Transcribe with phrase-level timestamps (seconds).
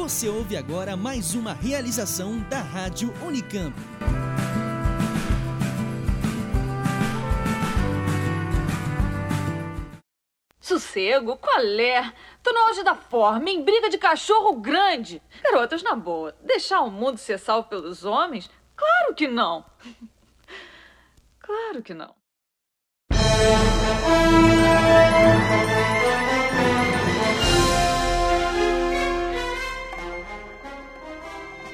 [0.00, 3.76] Você ouve agora mais uma realização da Rádio Unicamp.
[10.58, 11.36] Sossego?
[11.36, 12.14] Qual é?
[12.42, 15.20] Tô no auge da forma, em briga de cachorro grande.
[15.44, 18.50] Garotas, na boa, deixar o mundo ser salvo pelos homens?
[18.74, 19.66] Claro que não.
[21.38, 22.14] Claro que não.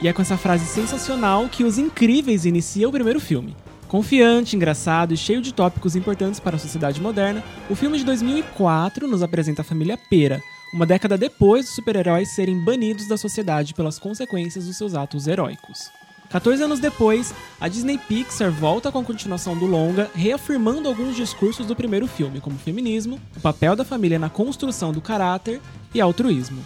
[0.01, 3.57] E é com essa frase sensacional que Os Incríveis inicia o primeiro filme.
[3.89, 9.07] Confiante, engraçado e cheio de tópicos importantes para a sociedade moderna, o filme de 2004
[9.07, 10.43] nos apresenta a família Pera,
[10.75, 15.91] uma década depois dos super-heróis serem banidos da sociedade pelas consequências dos seus atos heróicos.
[16.29, 21.65] 14 anos depois, a Disney Pixar volta com a continuação do longa, reafirmando alguns discursos
[21.65, 25.61] do primeiro filme, como feminismo, o papel da família na construção do caráter
[25.95, 26.63] e altruísmo.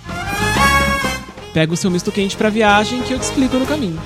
[1.53, 4.01] Pega o seu misto quente pra viagem que eu te explico no caminho.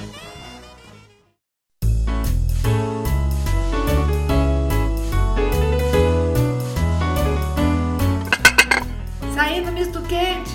[9.34, 10.50] Saindo misto quente.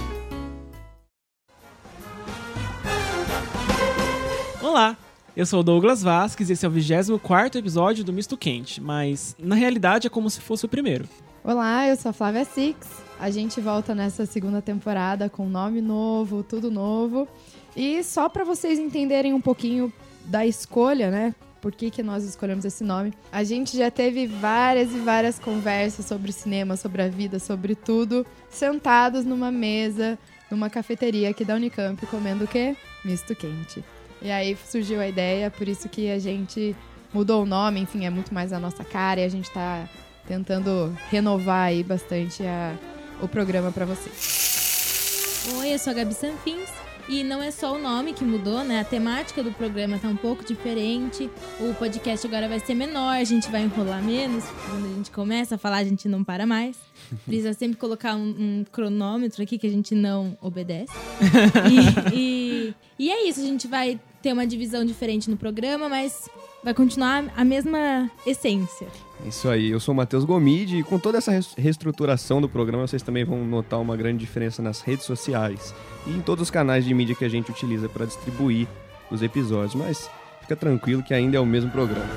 [4.59, 4.97] Olá,
[5.37, 9.35] eu sou o Douglas Vasques e esse é o 24 episódio do Misto Quente, mas
[9.37, 11.07] na realidade é como se fosse o primeiro.
[11.43, 13.08] Olá, eu sou a Flávia Six.
[13.19, 17.27] A gente volta nessa segunda temporada com nome novo, tudo novo.
[17.75, 19.91] E só para vocês entenderem um pouquinho
[20.23, 21.35] da escolha, né?
[21.61, 23.13] Por que, que nós escolhemos esse nome?
[23.29, 28.25] A gente já teve várias e várias conversas sobre cinema, sobre a vida, sobre tudo,
[28.49, 30.17] sentados numa mesa,
[30.49, 32.77] numa cafeteria aqui da Unicamp, comendo o quê?
[33.03, 33.83] Misto quente.
[34.21, 36.73] E aí surgiu a ideia, por isso que a gente
[37.13, 39.89] mudou o nome, enfim, é muito mais a nossa cara e a gente tá
[40.25, 42.75] tentando renovar aí bastante a,
[43.21, 45.45] o programa para vocês.
[45.57, 46.69] Oi, eu sou a Gabi Sanfins.
[47.07, 48.81] E não é só o nome que mudou, né?
[48.81, 51.27] A temática do programa tá um pouco diferente.
[51.59, 54.43] O podcast agora vai ser menor, a gente vai enrolar menos.
[54.69, 56.77] Quando a gente começa a falar, a gente não para mais.
[57.25, 58.29] Precisa sempre colocar um,
[58.61, 60.93] um cronômetro aqui que a gente não obedece.
[62.13, 66.29] E, e, e é isso, a gente vai ter uma divisão diferente no programa, mas
[66.63, 68.87] vai continuar a mesma essência.
[69.25, 73.01] Isso aí, eu sou o Matheus Gomide e com toda essa reestruturação do programa, vocês
[73.01, 75.73] também vão notar uma grande diferença nas redes sociais
[76.07, 78.67] e em todos os canais de mídia que a gente utiliza para distribuir
[79.11, 80.09] os episódios, mas
[80.41, 82.09] fica tranquilo que ainda é o mesmo programa.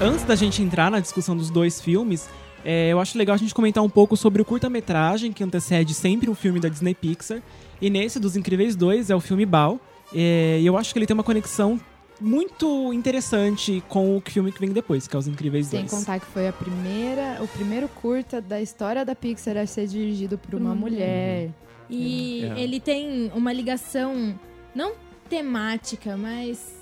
[0.00, 2.28] Antes da gente entrar na discussão dos dois filmes,
[2.64, 6.28] é, eu acho legal a gente comentar um pouco sobre o curta-metragem que antecede sempre
[6.30, 7.42] um filme da Disney Pixar.
[7.80, 9.80] E nesse, dos Incríveis 2, é o filme Bao.
[10.14, 11.80] É, e eu acho que ele tem uma conexão
[12.20, 15.90] muito interessante com o filme que vem depois, que é Os Incríveis Sem 2.
[15.90, 20.36] contar que foi a primeira, o primeiro curta da história da Pixar a ser dirigido
[20.38, 21.50] por uma mulher.
[21.88, 22.60] E É.
[22.60, 24.38] ele tem uma ligação,
[24.74, 24.92] não
[25.28, 26.76] temática, mas.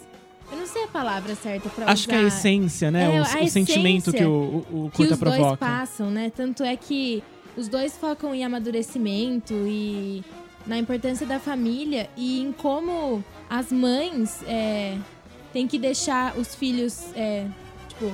[0.51, 2.29] Eu não sei a palavra certa pra Acho que é a usar.
[2.29, 3.05] essência, né?
[3.17, 5.57] É, o, a o sentimento essência que o, o, o que curta os dois provoca.
[5.57, 6.31] passam, né?
[6.35, 7.23] Tanto é que
[7.57, 10.23] os dois focam em amadurecimento e
[10.65, 14.97] na importância da família e em como as mães é,
[15.57, 17.47] têm que deixar os filhos, é,
[17.89, 18.13] tipo,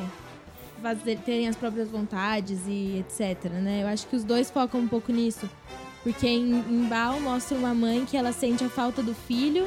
[0.81, 3.83] fazer, terem as próprias vontades e etc, né?
[3.83, 5.51] Eu acho que os dois focam um pouco nisso.
[6.05, 6.89] Porque em, em
[7.21, 9.67] mostra uma mãe que ela sente a falta do filho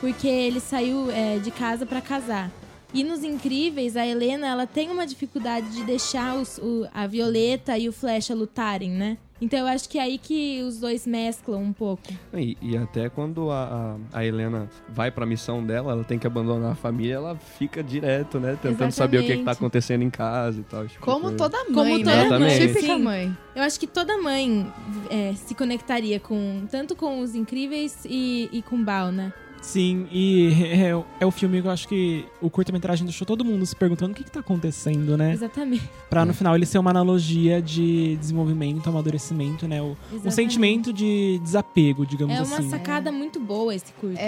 [0.00, 2.50] porque ele saiu é, de casa para casar.
[2.92, 7.78] E nos Incríveis, a Helena ela tem uma dificuldade de deixar os- o- a Violeta
[7.78, 9.18] e o Flecha lutarem, né?
[9.40, 12.02] Então eu acho que é aí que os dois mesclam um pouco.
[12.32, 16.26] E, e até quando a, a, a Helena vai pra missão dela, ela tem que
[16.26, 18.56] abandonar a família, ela fica direto, né?
[18.62, 19.58] Tentando saber o que, que tá Exatamente.
[19.58, 20.86] acontecendo em casa e tal.
[20.86, 21.36] tipo Como coisa.
[21.36, 22.22] toda mãe, Como né?
[22.24, 22.58] toda mãe.
[22.58, 23.02] Típica Sim.
[23.02, 23.36] mãe.
[23.56, 24.72] Eu acho que toda mãe
[25.10, 29.32] é, se conectaria com tanto com os Incríveis e, e com Bao, né?
[29.64, 33.64] Sim, e é, é o filme que eu acho que o curta-metragem deixou todo mundo
[33.64, 35.32] se perguntando o que, que tá acontecendo, né?
[35.32, 35.88] Exatamente.
[36.10, 39.80] Pra no final ele ser uma analogia de desenvolvimento, amadurecimento, né?
[39.80, 42.68] O, um sentimento de desapego, digamos É uma assim.
[42.70, 44.14] sacada muito boa esse curto.
[44.14, 44.20] né?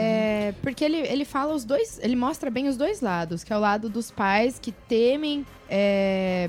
[0.49, 3.57] É, porque ele, ele fala os dois, ele mostra bem os dois lados, que é
[3.57, 6.49] o lado dos pais que temem é,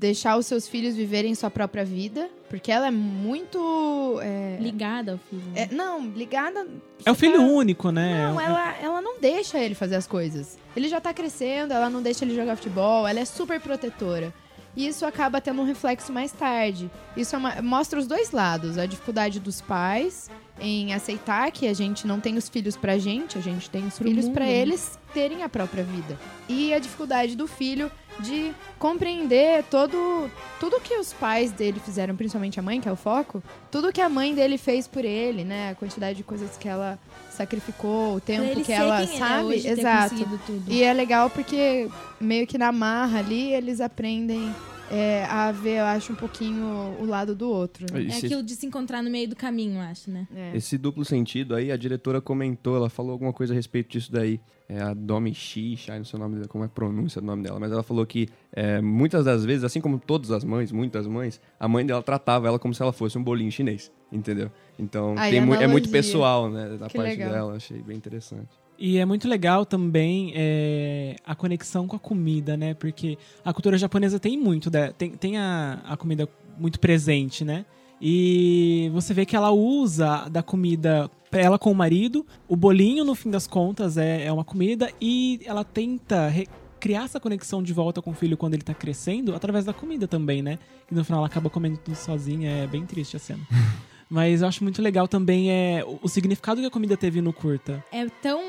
[0.00, 5.18] deixar os seus filhos viverem sua própria vida, porque ela é muito é, Ligada ao
[5.18, 5.42] filho.
[5.52, 5.68] né?
[5.70, 6.66] é, não ligada.
[7.04, 8.28] É o filho único, né?
[8.32, 10.58] Não, É- ela, ela não deixa ele fazer as coisas.
[10.74, 14.32] Ele já tá crescendo, ela não deixa ele jogar futebol, ela é super protetora.
[14.76, 16.90] E isso acaba tendo um reflexo mais tarde.
[17.16, 20.30] Isso é uma- mostra os dois lados: a dificuldade dos pais
[20.60, 23.98] em aceitar que a gente não tem os filhos pra gente, a gente tem os
[23.98, 24.52] Pro filhos mundo, pra né?
[24.52, 26.16] eles terem a própria vida.
[26.48, 32.60] E a dificuldade do filho de compreender todo tudo que os pais dele fizeram, principalmente
[32.60, 35.70] a mãe, que é o foco, tudo que a mãe dele fez por ele, né?
[35.70, 36.98] A quantidade de coisas que ela
[37.30, 40.40] sacrificou, o tempo que ela é sabe, ter exato.
[40.68, 41.88] E é legal porque
[42.20, 44.54] meio que na marra ali eles aprendem
[44.90, 46.64] é, a ver, eu acho, um pouquinho
[46.98, 47.86] o lado do outro.
[47.92, 48.00] né?
[48.02, 50.26] É Esse- aquilo de se encontrar no meio do caminho, eu acho, né?
[50.34, 50.56] É.
[50.56, 54.40] Esse duplo sentido aí, a diretora comentou, ela falou alguma coisa a respeito disso daí.
[54.68, 57.42] É a Domi Shisha, não sei o nome dela, como é a pronúncia do nome
[57.42, 61.08] dela, mas ela falou que é, muitas das vezes, assim como todas as mães, muitas
[61.08, 64.48] mães, a mãe dela tratava ela como se ela fosse um bolinho chinês, entendeu?
[64.78, 67.32] Então tem mu- é muito pessoal, né, da Que parte legal.
[67.32, 68.48] dela, achei bem interessante.
[68.80, 72.72] E é muito legal também é, a conexão com a comida, né?
[72.72, 76.26] Porque a cultura japonesa tem muito, tem, tem a, a comida
[76.58, 77.66] muito presente, né?
[78.00, 83.14] E você vê que ela usa da comida, ela com o marido, o bolinho, no
[83.14, 86.32] fim das contas, é, é uma comida, e ela tenta
[86.80, 90.08] criar essa conexão de volta com o filho quando ele tá crescendo, através da comida
[90.08, 90.58] também, né?
[90.90, 93.46] E no final ela acaba comendo tudo sozinha, é bem triste a cena.
[94.10, 97.82] Mas eu acho muito legal também é, o, significado que a comida teve no curta.
[97.92, 98.42] É tão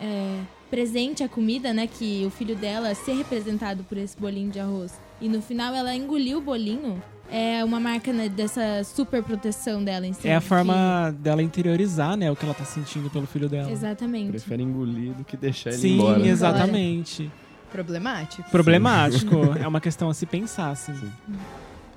[0.00, 0.38] é,
[0.70, 1.88] presente a comida, né?
[1.88, 4.92] Que o filho dela ser representado por esse bolinho de arroz.
[5.20, 7.02] E no final ela engoliu o bolinho.
[7.30, 10.32] É uma marca né, dessa super proteção dela em cima.
[10.32, 13.70] É a que- forma dela interiorizar, né, o que ela tá sentindo pelo filho dela.
[13.70, 14.30] Exatamente.
[14.30, 16.18] Prefere engolir do que deixar ele Sim, embora.
[16.20, 16.28] né?
[16.28, 17.30] exatamente.
[17.70, 18.48] Problemático.
[18.50, 19.36] Problemático.
[19.60, 20.94] é uma questão a se pensar, assim.
[20.94, 21.10] Sim.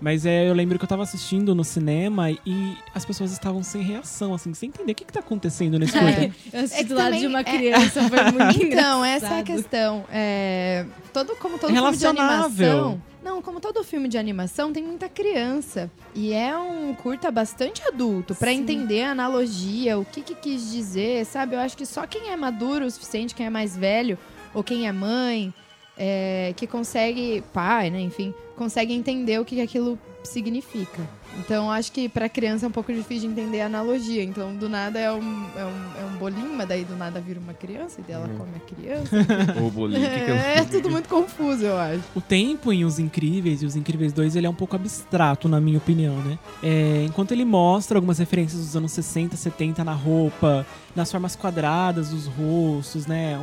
[0.02, 3.84] Mas é, eu lembro que eu tava assistindo no cinema e as pessoas estavam sem
[3.84, 6.22] reação, assim, sem entender o que, que tá acontecendo nesse curta.
[6.22, 9.28] É, eu assisti É do lado também de uma é- criança, foi muito Então, essa
[9.36, 10.04] é a questão.
[10.12, 13.02] É, todo, como todo filme de animação.
[13.24, 15.92] Não, como todo filme de animação, tem muita criança.
[16.16, 18.58] E é um curta bastante adulto, pra Sim.
[18.62, 21.56] entender a analogia, o que, que quis dizer, sabe?
[21.56, 24.18] Eu acho que só quem é maduro o suficiente, quem é mais velho,
[24.56, 25.54] ou quem é mãe,
[25.98, 31.02] é, que consegue, pai, né, enfim, consegue entender o que, aquilo significa.
[31.40, 34.22] Então, eu acho que pra criança é um pouco difícil de entender a analogia.
[34.22, 37.40] Então, do nada é um, é um, é um bolinho, mas daí do nada vira
[37.40, 38.38] uma criança e daí ela Uhum.
[38.38, 39.16] come a criança.
[39.60, 42.04] Ou o bolinho, o que que eu- É, tudo muito confuso, eu acho.
[42.14, 45.60] O tempo em Os Incríveis e Os Incríveis 2, ele é um pouco abstrato, na
[45.62, 46.38] minha opinião, né?
[46.62, 52.10] É, enquanto ele mostra algumas referências dos anos 60, 70 na roupa, nas formas quadradas
[52.10, 53.40] dos rostos, né?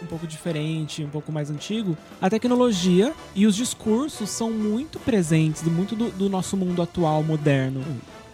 [0.00, 1.96] Um, um pouco diferente, um pouco mais antigo.
[2.20, 7.82] A tecnologia e os discursos são muito presentes, muito do, do nosso mundo atual, moderno.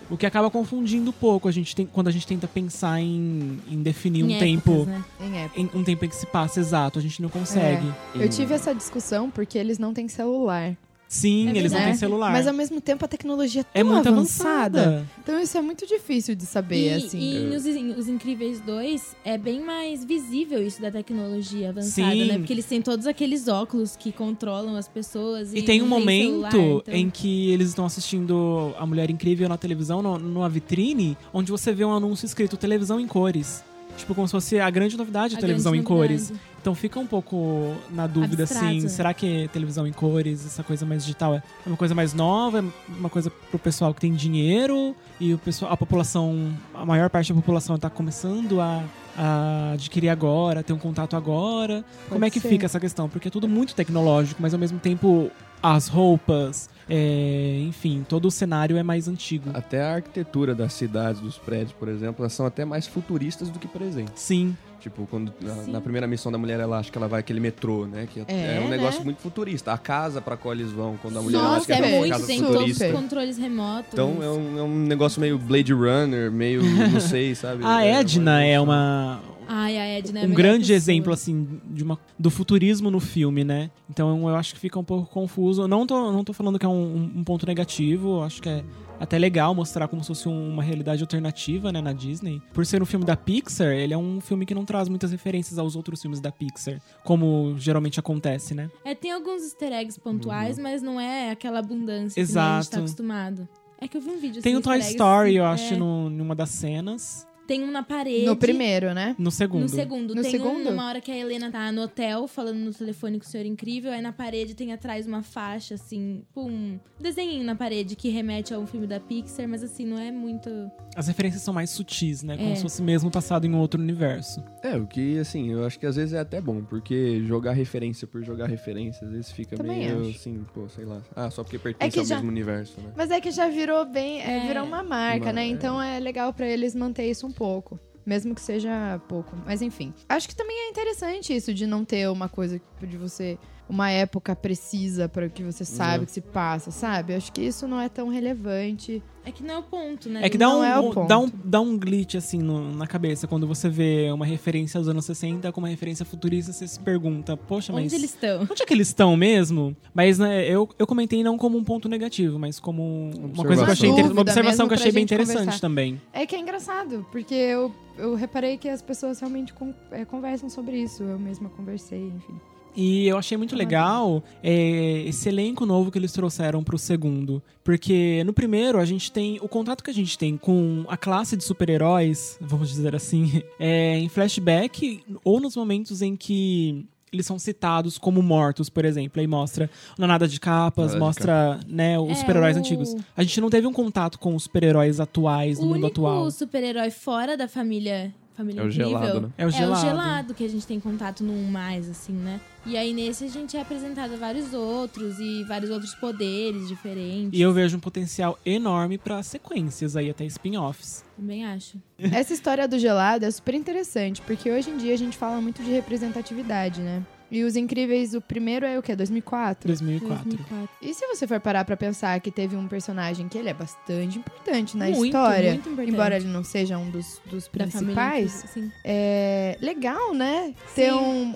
[0.09, 3.59] O que acaba confundindo um pouco a gente tem, quando a gente tenta pensar em,
[3.69, 4.71] em definir um Em tempo.
[4.73, 5.05] épocas, né?
[5.21, 5.61] Em época.
[5.61, 7.93] em- um tempo em que se passa exato, a gente não consegue.
[8.15, 10.77] Eu tive essa discussão porque eles não têm celular.
[11.09, 12.33] Sim, É eles não têm celular.
[12.33, 14.81] Mas ao mesmo tempo a tecnologia é é tão muito avançada.
[14.83, 15.07] avançada.
[15.23, 17.19] Então isso é muito difícil de saber, E, assim.
[17.19, 22.11] e em os, em Os Incríveis 2 é bem mais visível isso da tecnologia avançada,
[22.13, 22.25] Sim.
[22.27, 22.39] né?
[22.39, 25.53] Porque eles têm todos aqueles óculos que controlam as pessoas.
[25.55, 29.49] E, E tem um momento celular, então- em que eles estão assistindo A Mulher Incrível
[29.49, 33.63] na televisão, no- numa vitrine, onde você vê um anúncio escrito televisão em cores.
[33.97, 36.31] Tipo, como se fosse a grande novidade A televisão grande em cores.
[36.31, 36.57] novidade.
[36.61, 40.85] Então fica um pouco na dúvida, Abstrato, assim, será que televisão em cores, essa coisa
[40.85, 44.95] mais digital, é uma coisa mais nova, é uma coisa pro pessoal que tem dinheiro
[45.21, 48.83] e o pessoal, a população, a maior parte da população tá começando a,
[49.17, 51.85] a adquirir agora, ter um contato agora.
[52.09, 52.49] Como é que ser.
[52.49, 53.09] fica essa questão?
[53.09, 55.31] Porque é tudo muito tecnológico, mas ao mesmo tempo
[55.63, 59.51] as roupas, é, enfim, todo o cenário é mais antigo.
[59.55, 63.59] Até a arquitetura das cidades, dos prédios, por exemplo, elas são até mais futuristas do
[63.59, 64.23] que presentes.
[64.23, 68.07] Sim, Tipo, quando na, na primeira missão da mulher elástica ela vai aquele metrô, né?
[68.09, 69.07] Que é, É, um negócio né?
[69.07, 69.73] muito futurista.
[69.73, 72.11] A casa pra qual eles vão, quando a mulher Nossa, elástica é vai pra muito,
[72.13, 72.87] casa tem todos futurista.
[72.87, 73.93] os controles remotos.
[73.93, 77.65] Então é um, é um negócio meio Blade Runner, meio, não sei, sabe?
[77.65, 80.77] a Edna é uma, Ai, a Edna é um grande pessoa.
[80.77, 83.71] exemplo assim de uma, do futurismo no filme, né?
[83.91, 85.67] Então eu acho que fica um pouco confuso.
[85.67, 88.63] Não tô, não tô falando que é um, um ponto negativo, acho que é
[88.99, 92.41] até legal mostrar como se fosse um- uma realidade alternativa, né, na Disney.
[92.53, 95.59] Por ser um filme da Pixar, ele é um filme que não traz muitas referências
[95.59, 98.71] aos outros filmes da Pixar, como geralmente acontece, né?
[98.85, 102.61] É, tem alguns easter eggs pontuais, mas não é aquela abundância que nem a gente
[102.63, 102.71] Exato.
[102.71, 103.49] tá acostumado.
[103.79, 105.49] É que eu vi um vídeo Tem assim, o Toy Story, eu é.
[105.49, 107.26] acho, no, numa das cenas.
[107.47, 108.27] Tem um na parede.
[108.27, 109.15] No primeiro, né?
[109.19, 109.63] No segundo.
[109.63, 110.15] No segundo.
[110.15, 110.61] No tem segundo?
[110.61, 113.47] um numa hora que a Helena tá no hotel falando no telefone com o Senhor
[113.47, 113.93] Incrível.
[113.93, 118.53] Aí na parede tem atrás uma faixa, assim, pum, um desenhinho na parede que remete
[118.53, 120.51] a um filme da Pixar, mas assim, não é muito.
[120.97, 122.37] As referências são mais sutis, né?
[122.37, 122.55] Como É.
[122.57, 124.43] se fosse mesmo passado em um outro universo.
[124.63, 128.07] É, o que, assim, eu acho que às vezes é até bom, porque jogar referência
[128.07, 130.11] por jogar referência, às vezes fica Também meio acho.
[130.19, 131.01] assim, pô, sei lá.
[131.15, 132.91] Ah, só porque pertence que ao já- mesmo universo, né?
[132.97, 134.21] Mas é que já virou bem.
[134.21, 134.47] é, É.
[134.47, 135.43] virou uma marca, Uma- né?
[135.45, 135.49] é.
[135.49, 137.79] Então é legal pra eles manter isso um pouco.
[138.05, 139.37] Mesmo que seja pouco.
[139.45, 139.93] Mas enfim.
[140.09, 144.35] Acho que também é interessante isso de não ter uma coisa de você uma época
[144.37, 147.13] precisa para que você sabe o que se passa, sabe?
[147.13, 149.03] Eu acho que isso não é tão relevante.
[149.25, 150.21] É que não é o ponto, né?
[150.25, 151.09] É que dá Não um, é o um- ponto.
[151.09, 153.27] dá, um, dá um glitch, assim, no- na cabeça.
[153.27, 157.37] Quando você vê uma referência aos anos 60 com uma referência futurista, você se pergunta,
[157.37, 157.87] poxa, mas...
[157.87, 158.43] Onde eles estão?
[158.49, 159.77] Onde é que eles estão mesmo?
[159.93, 163.69] Mas né, eu, eu comentei não como um ponto negativo, mas como uma coisa que
[163.69, 165.61] eu achei uma observação que eu achei bem interessante conversar.
[165.61, 166.01] também.
[166.13, 170.49] É que é engraçado, porque eu, eu reparei que as pessoas realmente con- é, conversam
[170.49, 171.03] sobre isso.
[171.03, 172.39] Eu mesma conversei, enfim.
[172.77, 177.43] E eu achei muito legal é, esse elenco novo que eles trouxeram pro segundo.
[177.65, 179.39] Porque no primeiro a gente tem.
[179.41, 183.99] O contrato que a gente tem com a classe de super-heróis, vamos dizer assim, é
[183.99, 186.87] em flashback ou nos momentos em que.
[187.13, 189.21] Eles são citados como mortos, por exemplo.
[189.21, 192.95] Aí mostra na Nada de Capas, Nada de mostra né, os É, super-heróis o- antigos.
[193.17, 196.31] A gente não teve um contato com os super-heróis atuais O no mundo único atual.
[196.31, 199.29] super-herói fora da família, família É o incrível gelado, né?
[199.39, 199.73] É o gelado.
[199.73, 202.41] É o gelado que a gente tem contato no um mais, assim, né?
[202.65, 207.39] E aí nesse a gente é apresentado a vários outros e vários outros poderes diferentes.
[207.39, 211.05] E eu vejo um potencial enorme pra sequências aí, até spin-offs.
[211.17, 211.79] Também acho.
[211.99, 215.63] Essa história do gelado é super interessante, porque hoje em dia a gente fala muito
[215.63, 217.03] de representatividade, né?
[217.31, 218.95] E Os Incríveis, o primeiro é o quê?
[218.95, 219.67] 2004?
[219.69, 220.25] 2004.
[220.25, 220.69] 2004.
[220.81, 224.19] E se você for parar pra pensar que teve um personagem que ele é bastante
[224.19, 225.93] importante na Muito, história, muito importante.
[225.93, 228.71] embora ele não seja um dos, dos família principais, sim.
[228.85, 230.55] é legal, né?
[230.75, 230.99] Ter Sim.
[230.99, 231.35] um,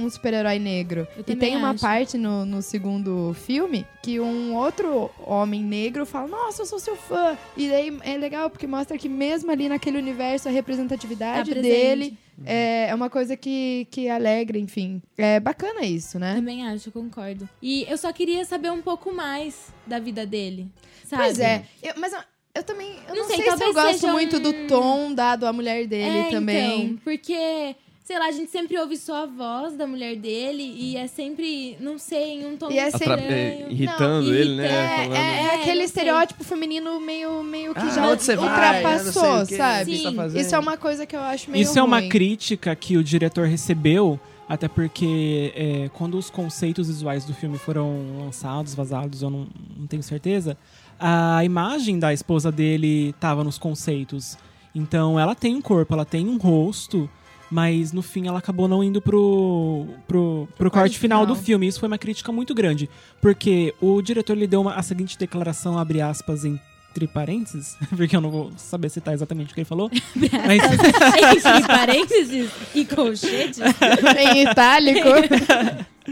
[0.00, 1.06] um, um super-herói negro.
[1.16, 1.80] Eu E tem uma acho.
[1.80, 6.96] parte no, no segundo filme que um outro homem negro fala: Nossa, eu sou seu
[6.96, 7.36] fã.
[7.56, 12.16] E daí é legal porque mostra que mesmo ali naquele universo a representatividade Tá dele
[12.44, 15.02] é, é uma coisa que, que alegra, enfim.
[15.16, 16.34] É bacana isso, né?
[16.36, 17.48] Também acho, eu concordo.
[17.62, 20.68] E eu só queria saber um pouco mais da vida dele.
[21.04, 21.22] Sabe?
[21.24, 21.64] Pois é.
[21.82, 22.12] Eu- mas
[22.54, 22.90] eu, também.
[23.08, 25.52] Eu Não não, sei, sei, se eu gosto seja muito um- do tom dado à
[25.52, 26.84] mulher dele É, também.
[26.84, 27.76] Então, porque,
[28.08, 31.76] sei lá, a gente sempre ouve só a voz da mulher dele e é sempre,
[31.78, 34.64] não sei, em um tom E é Atra- sempre- é, irritando Não, ele, né?
[34.64, 35.14] irritando.
[35.14, 35.84] É, é, é É, aquele não sei.
[35.84, 38.12] estereótipo feminino meio, meio que Ah, já vai?
[38.48, 40.02] ultrapassou, que, sabe?
[40.02, 40.26] tá?
[40.40, 42.08] Isso é uma coisa que eu acho meio Isso é uma ruim.
[42.08, 48.20] crítica que o diretor recebeu, até porque é, quando os conceitos visuais do filme foram
[48.24, 49.46] lançados, vazados, eu não,
[49.76, 50.56] não tenho certeza,
[50.98, 54.38] a imagem da esposa dele tava nos conceitos.
[54.74, 57.06] Então ela tem um corpo, ela tem um rosto,
[57.50, 61.44] mas no fim ela acabou não indo pro, pro, pro corte corte final do final.
[61.44, 61.66] filme.
[61.68, 62.88] Isso foi uma crítica muito grande,
[63.20, 68.20] porque o diretor lhe deu uma- a seguinte declaração, abre aspas, entre parênteses, porque eu
[68.20, 69.90] não vou saber citar exatamente o que ele falou,
[70.46, 73.58] mas Entre parênteses e colchetes.
[74.34, 75.08] em itálico.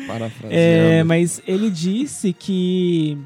[0.06, 0.48] Parafraseando.
[0.50, 3.16] É, mas ele disse que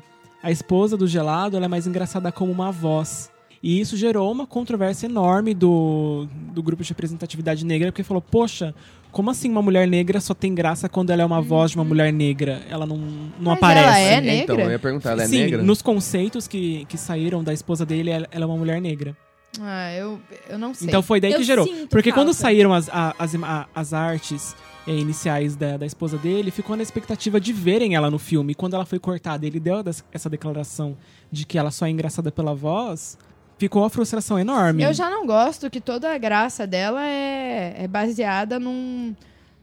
[0.43, 3.31] a esposa do gelado ela é mais engraçada como uma voz.
[3.63, 8.75] E isso gerou uma controvérsia enorme do, do grupo de representatividade negra, porque falou, poxa,
[9.13, 11.85] como assim uma mulher negra só tem graça quando ela é uma voz de uma
[11.85, 12.63] mulher negra?
[12.71, 13.87] Ela não, não Mas aparece.
[13.87, 14.65] ela é Então, negra?
[14.65, 15.63] eu ia perguntar, ela é Sim, negra?
[15.63, 19.15] nos conceitos que, que saíram da esposa dele, ela, ela é uma mulher negra.
[19.61, 20.89] ah, eu, eu não sei.
[20.89, 21.69] Então foi daí Eu que gerou.
[21.91, 22.41] Porque quando falta.
[22.41, 22.89] saíram as,
[23.19, 27.95] as, ima- as artes eh, iniciais da, da esposa dele, ficou na expectativa de verem
[27.95, 28.53] ela no filme.
[28.53, 29.75] E quando ela foi cortada, ele deu
[30.13, 30.97] essa declaração
[31.31, 33.19] de que ela só é engraçada pela voz,
[33.61, 34.83] ficou uma frustração enorme.
[34.83, 39.15] Eu já não gosto que toda a graça dela é, é baseada num,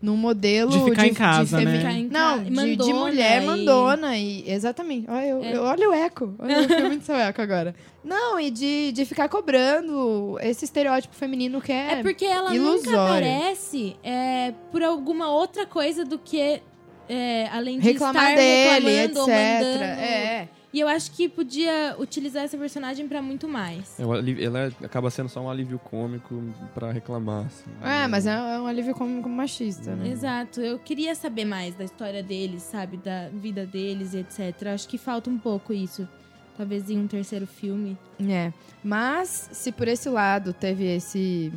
[0.01, 1.77] num modelo De ficar em casa, femi- né?
[1.79, 4.15] Ficar em Não, ca- de, de mulher e- mandona.
[4.17, 5.09] E, exatamente.
[5.09, 5.55] Olha, eu, É.
[5.57, 6.33] eu- olha o eco.
[6.39, 7.75] Olha, eu fui muito seu eco agora.
[8.03, 11.93] Não, e de, de ficar cobrando esse estereótipo feminino que é.
[11.93, 12.99] É porque ela nunca ilusório.
[13.01, 16.61] aparece é, por alguma outra coisa do que
[17.09, 19.07] é, além de reclamar estar dele, etc.
[19.07, 19.83] reclamando ou mandando.
[19.83, 20.47] É.
[20.73, 23.97] E eu acho que podia utilizar essa personagem pra muito mais.
[23.99, 26.41] É ela acaba sendo só um alívio cômico
[26.73, 27.45] pra reclamar.
[27.45, 27.69] Assim.
[27.81, 30.09] É, mas é, é um alívio cômico machista, né?
[30.09, 30.59] Exato.
[30.59, 32.97] Eu queria saber mais da história deles, sabe?
[32.97, 34.67] Da vida deles e etc.
[34.67, 36.07] Acho que falta um pouco isso.
[36.57, 37.97] Talvez em um terceiro filme.
[38.19, 38.51] É.
[38.83, 41.53] Mas, se por esse lado teve esse,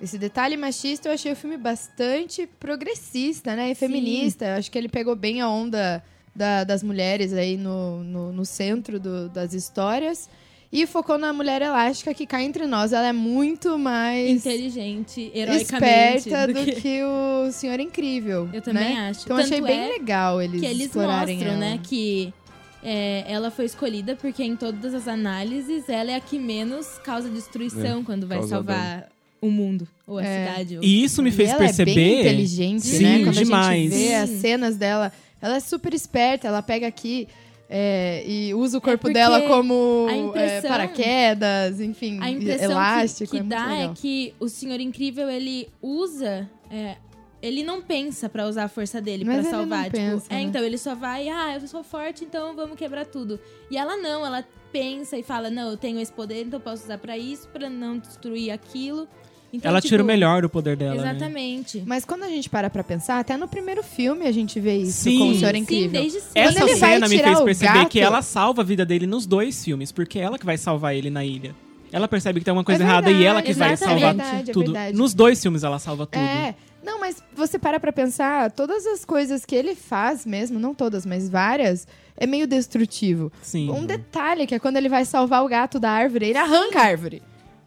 [0.00, 3.72] esse detalhe machista, eu achei o filme bastante progressista, né?
[3.72, 4.46] E feminista.
[4.46, 6.02] Eu acho que ele pegou bem a onda
[6.36, 10.28] da- das mulheres aí no, no, no centro do- das histórias.
[10.72, 16.28] E focou na mulher elástica, que cá entre nós, ela é muito mais Inteligente, heroicamente.
[16.28, 16.80] esperta do do que...
[16.80, 17.02] que...
[17.04, 18.48] o Senhor Incrível.
[18.52, 19.08] Eu também né?
[19.08, 19.20] acho.
[19.24, 21.60] Então Tanto achei bem é legal eles, que eles explorarem mostram, ela.
[21.60, 22.34] né, que
[22.82, 27.28] é, ela foi escolhida porque em todas as análises ela é a que menos causa
[27.28, 29.08] destruição quando vai salvar
[29.40, 30.48] o mundo ou a É.
[30.48, 30.76] cidade.
[30.78, 31.90] ou- E isso me E fez ela perceber.
[31.92, 33.24] é bem inteligente, Sim, né?
[33.24, 33.92] Quando demais.
[33.92, 37.28] a gente vê as cenas dela, ela é super esperta, ela pega aqui
[37.68, 43.30] é, e usa o corpo porque dela como é, paraquedas, enfim, A impressão elástico.
[43.30, 46.96] que, que é dá é que o Senhor Incrível ele usa é,
[47.42, 49.84] ele não pensa pra usar a força dele não salvar.
[49.84, 50.42] tipo, pensa, é, né?
[50.42, 53.38] então ele só vai, ah, eu sou forte, então vamos quebrar tudo.
[53.70, 56.84] E ela não, ela pensa e fala, não, eu tenho esse poder, então eu posso
[56.84, 59.08] usar pra isso, pra não destruir aquilo.
[59.52, 61.02] Então, Ela tipo, tira o melhor do poder dela.
[61.02, 61.10] né?
[61.10, 61.82] Exatamente.
[61.86, 65.02] Mas quando a gente para pra pensar, até no primeiro filme a gente vê isso
[65.04, 65.18] Sim.
[65.18, 66.00] com o Senhor Sim, Incrível.
[66.02, 66.40] desde sempre.
[66.40, 69.06] Essa Quando cena me tirar fez o perceber gato- que ela salva a vida dele
[69.06, 71.54] nos dois filmes, porque é ela que vai salvar ele na ilha.
[71.92, 74.14] Ela percebe que tem uma coisa É errada e ela que vai verdade, salvar é
[74.22, 74.72] verdade, é tudo.
[74.72, 74.96] verdade.
[74.96, 76.20] Nos dois filmes ela salva tudo.
[76.20, 76.54] É.
[76.84, 81.06] Não, mas você para pra pensar, todas as coisas que ele faz mesmo, não todas,
[81.06, 81.86] mas várias,
[82.16, 83.32] é meio destrutivo.
[83.42, 83.70] Sim.
[83.70, 86.84] Um detalhe que é quando ele vai salvar o gato da árvore, ele arranca a
[86.84, 87.22] árvore.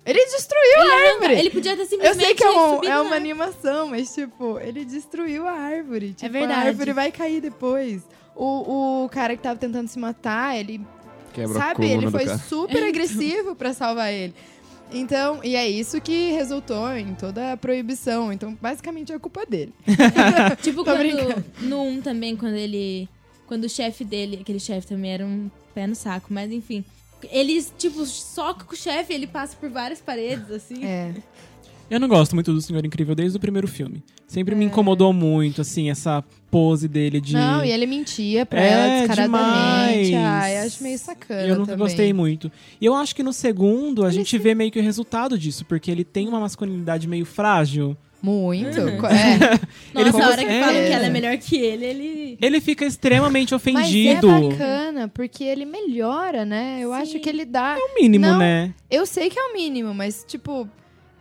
[0.09, 1.33] Ele destruiu Ele, a arranca- árvore.
[1.39, 4.83] ele podia ter Eu simplesmente sei que é, um- é uma animação, mas, tipo, ele
[4.83, 6.13] destruiu a árvore.
[6.13, 6.53] Tipo, verdade.
[6.59, 8.01] A árvore vai cair depois.
[8.35, 10.81] O, o cara que tava tentando se matar, ele
[11.33, 14.33] Quebra a Sabe, ele foi super agressivo pra salvar ele.
[14.91, 18.33] Então, e é isso que resultou em toda a proibição.
[18.33, 19.71] Então, basicamente, é culpa dele.
[20.63, 21.45] Tipo quando brincando.
[21.61, 23.07] no 1 também, quando ele.
[23.45, 26.83] Quando o chefe dele, aquele chefe também era um pé no saco, mas enfim.
[27.31, 30.83] Eles, tipo, soca com o chefe, ele passa por várias paredes, assim.
[30.85, 31.13] É.
[31.89, 34.03] Eu não gosto muito do Senhor Incrível desde o primeiro filme.
[34.27, 37.35] Sempre me incomodou muito, assim, essa pose dele de.
[37.35, 37.39] É.
[37.39, 40.05] Não, e ele mentia pra É, ela descaradamente.
[40.09, 40.43] demais.
[40.43, 41.88] Ai, acho meio sacana Eu nunca também.
[41.88, 42.51] gostei muito.
[42.79, 45.89] E eu acho que no segundo a gente vê meio que o resultado disso, porque
[45.89, 47.97] ele tem uma masculinidade meio frágil.
[48.21, 48.79] Muito.
[48.81, 49.05] Uhum.
[49.07, 50.03] É.
[50.03, 50.59] Nossa, a hora que é.
[50.59, 52.38] falam que ela é melhor que ele, ele.
[52.41, 54.27] Ele fica extremamente Mas é ofendido.
[54.49, 56.79] bacana, porque ele melhora, né?
[56.81, 57.01] Eu Sim.
[57.01, 57.77] acho que ele dá.
[57.79, 58.73] É o mínimo, Não, né?
[58.91, 60.67] Eu sei que é o mínimo, mas, tipo,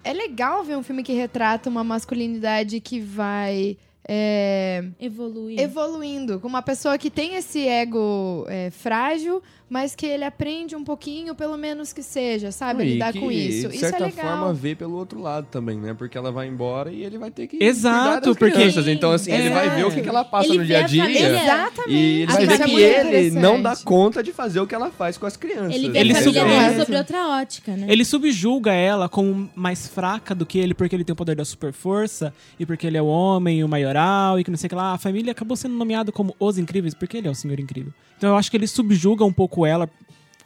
[0.02, 3.76] é legal ver um filme que retrata uma masculinidade que vai.
[4.08, 5.60] é, Evolui.
[5.60, 10.82] evoluindo, com uma pessoa que tem esse ego é, frágil, mas que ele aprende um
[10.82, 12.84] pouquinho, pelo menos que seja, sabe?
[12.84, 13.68] E Lidar que, com isso.
[13.68, 14.26] De Isso é certa legal.
[14.38, 15.94] forma, vê pelo outro lado também, né?
[15.94, 18.88] Porque ela vai embora e ele vai ter que Exato, porque- crianças.
[18.88, 21.08] Então, assim, ele vai ver o que, que ela passa Ele no dia a dia.
[21.10, 21.90] Exatamente.
[21.92, 24.74] E ele A vai ver é que ele não dá conta de fazer o que
[24.74, 25.74] ela faz com as crianças.
[25.74, 26.78] Ele vê Ele a família é.
[26.78, 27.86] sobre outra ótica, né?
[27.88, 31.44] Ele subjuga ela como mais fraca do que ele, porque ele tem o poder da
[31.44, 34.70] super força, e porque ele é o homem, o maioral, e que não sei o
[34.70, 34.92] que lá.
[34.94, 37.92] A família acabou sendo nomeado como Os Incríveis, porque ele é o Senhor Incrível.
[38.16, 39.88] Então eu acho que ele subjuga um pouco ela,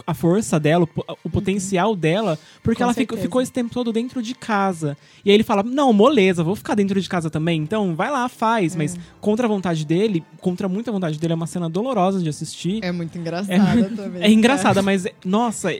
[0.06, 3.22] a força dela, o, o potencial dela, porque Com ela certeza.
[3.22, 4.96] ficou esse tempo todo dentro de casa.
[5.24, 7.60] E aí ele fala: Não, moleza, vou ficar dentro de casa também.
[7.60, 8.74] Então vai lá, faz.
[8.74, 12.80] Mas contra a vontade dele, contra muita vontade dele, é uma cena dolorosa de assistir.
[12.82, 14.22] É muito engraçada também.
[14.22, 15.70] É engraçada, mas, nossa,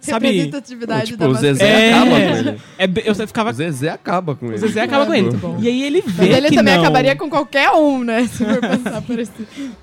[0.00, 0.26] sabe.
[0.28, 2.60] Representatividade Tipo, da o Zezé É, acaba com ele.
[2.78, 4.54] é eu ficava O Zezé acaba com ele.
[4.54, 5.30] o Zezé acaba É com ele.
[5.36, 5.58] bom.
[5.60, 6.82] E aí ele vê Mas ele que também não.
[6.82, 8.26] acabaria com qualquer um, né?
[8.32, 9.32] Se for pensar por esse,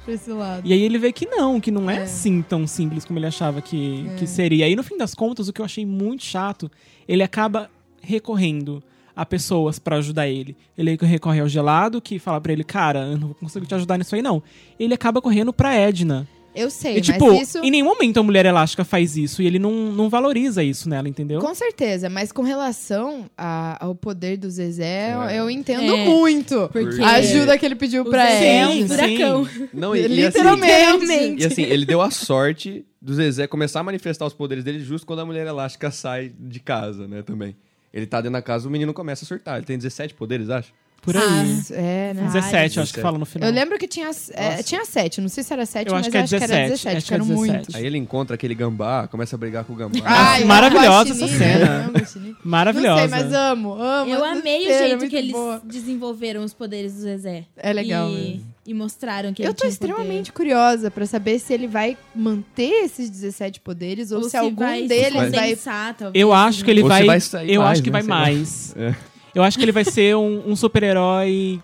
[0.05, 0.61] por esse lado.
[0.65, 2.01] E aí ele vê que não, que não é, É.
[2.03, 4.57] assim tão simples como ele achava que, que seria.
[4.65, 6.69] E aí, no fim das contas, o que eu achei muito chato,
[7.07, 7.69] ele acaba
[8.01, 8.81] recorrendo
[9.15, 10.55] a pessoas pra ajudar ele.
[10.77, 14.13] Ele recorre ao gelado, que fala pra ele, cara, eu não consigo te ajudar nisso
[14.15, 14.41] aí, não.
[14.79, 16.27] Ele acaba correndo pra Edna.
[16.57, 17.59] Eu sei, e, tipo, mas isso...
[17.63, 19.41] em nenhum momento a mulher elástica faz isso.
[19.41, 21.39] E ele não, não valoriza isso nela, entendeu?
[21.39, 25.39] Com certeza, mas com relação a- ao poder do Zezé, É.
[25.39, 26.69] eu entendo É, muito.
[26.71, 29.47] porque A ajuda que ele pediu o pra Zezé é um furacão.
[29.73, 31.43] Não, e, e assim, Literalmente.
[31.43, 35.05] E assim, ele deu a sorte do Zezé começar a manifestar os poderes dele justo
[35.05, 37.55] quando a mulher elástica sai de casa, né, também.
[37.93, 39.57] Ele tá dentro da casa, o menino começa a surtar.
[39.57, 40.73] Ele tem 17 poderes, acho.
[41.01, 41.23] Por aí.
[41.23, 42.23] Ah, é, né?
[42.23, 43.01] 17, eu acho que 17.
[43.01, 43.47] fala no final.
[43.49, 46.11] Eu lembro que tinha, é, tinha sete, não sei se era sete, Eu mas acho
[46.11, 47.51] que é acho que era 17, 17, acho que é eram 17.
[47.55, 47.75] muitos.
[47.75, 49.99] Aí ele encontra aquele gambá, começa a brigar com o gambá.
[50.03, 51.87] Ai, maravilhosa o essa Guaxinim, cena.
[51.87, 52.35] né?
[52.43, 53.01] Maravilhosa.
[53.01, 54.11] Não sei, mas amo, amo.
[54.11, 55.61] Eu essa amei o é jeito que eles boa.
[55.63, 57.45] desenvolveram os poderes do Zezé.
[57.55, 61.67] É legal E, e mostraram que Eu ele tô extremamente curiosa pra saber se ele
[61.67, 64.25] vai manter esses 17 poderes ou, poder.
[64.25, 66.89] Ou se, algum vai se deles vai condensar, talvez, Eu acho que ele Ou se
[66.89, 67.05] vai.
[67.05, 67.99] vai sair eu mais, acho que né?
[67.99, 68.75] vai mais.
[68.75, 68.93] É.
[69.35, 71.61] Eu acho que ele vai ser um, um super-herói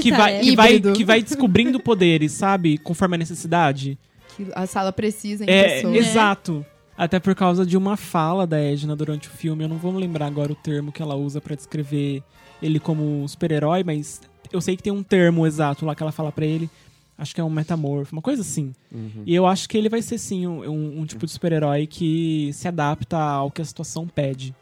[0.00, 2.78] que vai, que, vai, que vai descobrindo poderes, sabe?
[2.78, 3.98] Conforme a necessidade.
[4.36, 5.94] que a sala precisa em É, pessoas.
[5.96, 6.66] exato.
[6.96, 9.64] Até por causa de uma fala da Edna durante o filme.
[9.64, 12.22] Eu não vou lembrar agora o termo que ela usa pra descrever
[12.62, 14.20] ele como super-herói, mas
[14.52, 16.70] eu sei que tem um termo exato lá que ela fala pra ele.
[17.18, 18.72] Acho que é um metamorfo, uma coisa assim.
[18.92, 19.22] Uhum.
[19.26, 22.50] E eu acho que ele vai ser, sim, um, um- um tipo de super-herói que
[22.52, 24.54] se adapta ao que a situação pede.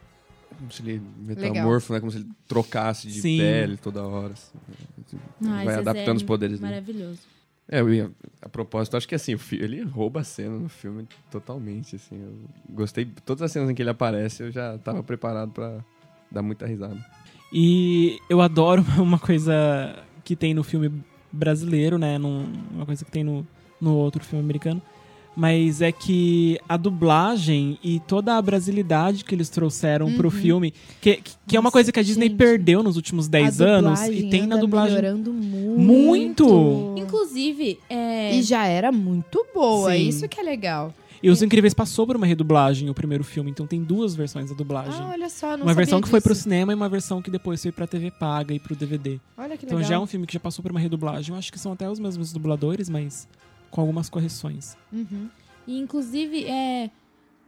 [0.59, 2.01] Como se ele metamorfo, né?
[2.01, 3.39] Como se ele trocasse de Sim.
[3.39, 4.33] pele toda hora.
[4.33, 4.53] assim.
[5.45, 6.71] Ai, vai Zezé adaptando os é poderes dele.
[6.73, 7.21] Maravilhoso.
[7.69, 8.11] É, ia,
[8.43, 12.21] a propósito, acho que assim, ele rouba a cena no filme totalmente, assim.
[12.21, 12.35] Eu
[12.69, 15.79] gostei, todas as cenas em que ele aparece, eu já tava preparado pra
[16.31, 16.99] dar muita risada.
[17.53, 20.93] E eu adoro uma coisa que tem no filme
[21.31, 22.19] brasileiro, né?
[22.19, 23.47] num- uma coisa que tem no,
[23.81, 24.83] no outro filme americano.
[25.35, 31.21] Mas é que a dublagem e toda a brasilidade que eles trouxeram pro filme, que,
[31.47, 31.65] que é uma Uhum.
[31.65, 32.37] Nossa, coisa que a Disney gente.
[32.37, 34.95] perdeu nos últimos 10 A anos e tem na dublagem.
[34.97, 35.83] melhorando muito.
[36.47, 36.95] Muito!
[36.99, 40.09] Inclusive, é, E já era muito boa, Sim.
[40.09, 40.93] isso que é legal.
[41.23, 44.57] E Os Incríveis passou por uma redublagem, o primeiro filme, então tem duas versões da
[44.57, 45.01] dublagem.
[45.01, 46.43] Ah, olha só, não uma versão que foi pro disso.
[46.43, 49.21] cinema e uma versão que depois foi pra TV paga e pro DVD.
[49.39, 49.89] Olha que Então legal.
[49.89, 51.33] já é um filme que já passou por uma redublagem.
[51.33, 53.29] Eu acho que são até os mesmos dubladores, mas
[53.73, 54.77] com algumas correções.
[54.93, 55.29] Uhum.
[55.67, 56.91] E inclusive, é,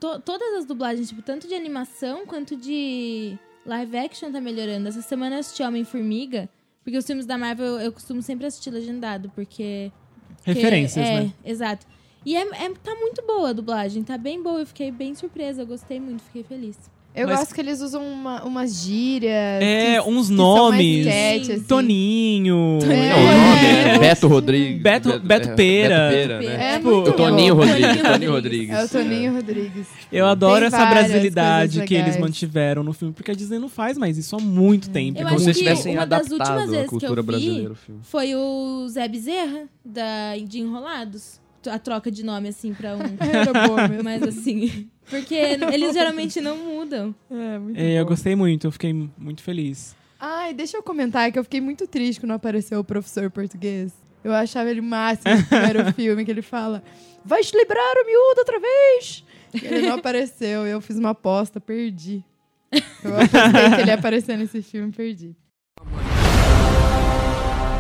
[0.01, 4.89] to- todas as dublagens, tipo, tanto de animação quanto de live action tá melhorando.
[4.89, 6.49] Essa semana eu assisti Homem-Formiga,
[6.83, 9.93] porque os filmes da Marvel eu, eu costumo sempre assistir legendado, porque...
[10.39, 11.33] porque- Referências, é, né?
[11.45, 11.87] exato.
[12.27, 14.61] E é, é- tá muito boa a dublagem, tá bem boa.
[14.61, 16.79] Eu fiquei bem surpresa, eu gostei muito, fiquei feliz.
[17.15, 19.31] Eu Mas- gosto que eles usam uma- umas gírias.
[19.63, 21.07] É, que- uns que são mais nomes.
[21.51, 21.61] assim.
[21.63, 22.79] Toninho.
[22.83, 23.11] É.
[23.11, 24.83] Não, o nome é Beto Rodrigues.
[24.83, 26.09] Beto- Beto Pera.
[26.11, 26.75] Beto Pera, né?
[26.75, 27.55] É Tipo, O Toninho.
[27.55, 27.83] Rodrigues.
[27.87, 28.71] Toninho Toninho Rodrigues.
[28.77, 29.87] É o Toninho Rodrigues.
[30.11, 33.97] Eu adoro Tem essa brasilidade que eles mantiveram no filme, porque a Disney não faz
[33.97, 35.19] mais isso há muito tempo.
[35.19, 38.01] Eu É Como acho se tivessem adaptado a cultura brasileira o filme.
[38.03, 41.41] Foi o Zé Bezerra, da, de Enrolados.
[41.67, 43.01] A troca de nome, assim, pra um...
[43.19, 44.05] Era boa mesmo.
[44.05, 44.87] Mas assim...
[45.09, 47.15] Porque eles geralmente não mudam.
[47.31, 49.95] É, muito É, eu gostei muito, eu fiquei muito feliz.
[50.19, 53.93] Ai, deixa eu comentar que eu fiquei muito triste quando apareceu o professor português.
[54.23, 56.83] Eu achava ele máximo no primeiro filme, que ele fala:
[57.25, 59.25] Vai livrar o miúdo outra vez!
[59.53, 62.25] E ele não apareceu, eu fiz uma aposta, perdi.
[62.73, 65.37] Eu apostei que ele ia aparecer nesse filme, perdi.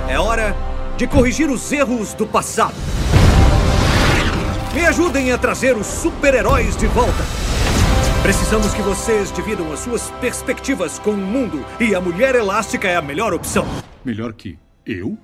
[0.08, 0.54] É hora
[0.96, 2.93] de corrigir os erros do passado.
[4.74, 7.22] Me ajudem a trazer os super-heróis de volta.
[8.24, 12.96] Precisamos que vocês dividam as suas perspectivas com o mundo e a Mulher Elástica é
[12.96, 13.64] a melhor opção.
[14.04, 15.16] Melhor que eu?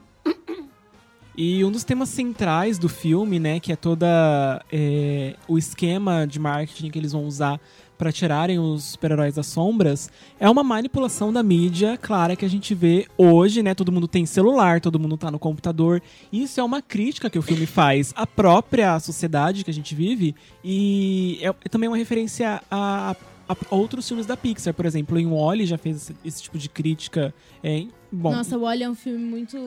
[1.36, 6.38] E um dos temas centrais do filme, né, que é toda é, o esquema de
[6.38, 7.58] marketing que eles vão usar
[8.00, 10.08] para tirarem os super-heróis das sombras,
[10.40, 13.74] é uma manipulação da mídia clara que a gente vê hoje, né?
[13.74, 16.00] Todo mundo tem celular, todo mundo tá no computador.
[16.32, 20.34] Isso é uma crítica que o filme faz à própria sociedade que a gente vive
[20.64, 23.10] e é, é também uma referência a,
[23.46, 26.70] a- outros filmes da Pixar, por exemplo, em Wall-E já fez esse, esse tipo de
[26.70, 27.34] crítica.
[27.62, 29.58] É, bom, Nossa, o Wall-E é um filme muito...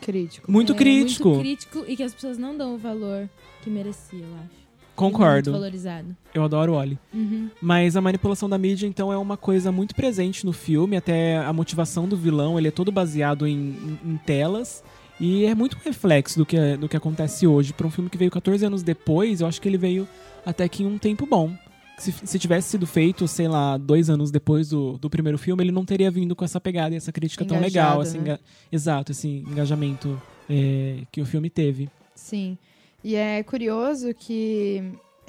[0.00, 0.48] Crítico.
[0.48, 1.28] muito é, crítico.
[1.30, 3.28] Muito crítico e que as pessoas não dão o valor
[3.62, 4.69] que merecia, eu acho.
[4.96, 5.50] Concordo.
[5.50, 6.16] Muito valorizado.
[6.34, 6.98] Eu adoro Wall-E.
[7.14, 7.48] Uhum.
[7.60, 10.96] Mas a manipulação da mídia, então, é uma coisa muito presente no filme.
[10.96, 14.84] Até a motivação do vilão, ele é todo baseado em, em- em telas.
[15.18, 17.72] E é muito reflexo do que, do que acontece hoje.
[17.72, 20.06] Para um filme que veio 14 anos depois, eu acho que ele veio
[20.44, 21.50] até que em um tempo bom.
[21.98, 25.70] Se, se tivesse sido feito, sei lá, dois anos depois do, do primeiro filme, ele
[25.72, 27.96] não teria vindo com essa pegada e essa crítica tão legal.
[27.96, 28.22] Engajado, Esse né?
[28.22, 28.40] enga-
[28.72, 31.90] Exato, esse engajamento é, que o filme teve.
[32.14, 32.56] Sim.
[33.02, 34.82] E é curioso que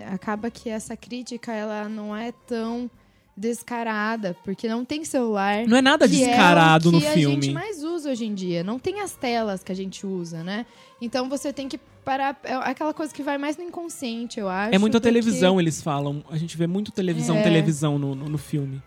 [0.05, 2.89] acaba que essa crítica ela não é tão
[3.36, 5.65] descarada, porque não tem celular.
[5.67, 7.41] Não é nada que descarado é o no que a filme.
[7.45, 8.63] gente mais usa hoje em dia.
[8.63, 10.65] Não tem as telas que a gente usa, né?
[11.01, 12.39] Então você tem que parar.
[12.43, 14.75] É aquela coisa que vai mais no inconsciente, eu acho.
[14.75, 16.23] É muita porque- televisão, eles falam.
[16.29, 17.41] A gente vê muito televisão, É.
[17.43, 18.81] televisão no, no, no filme.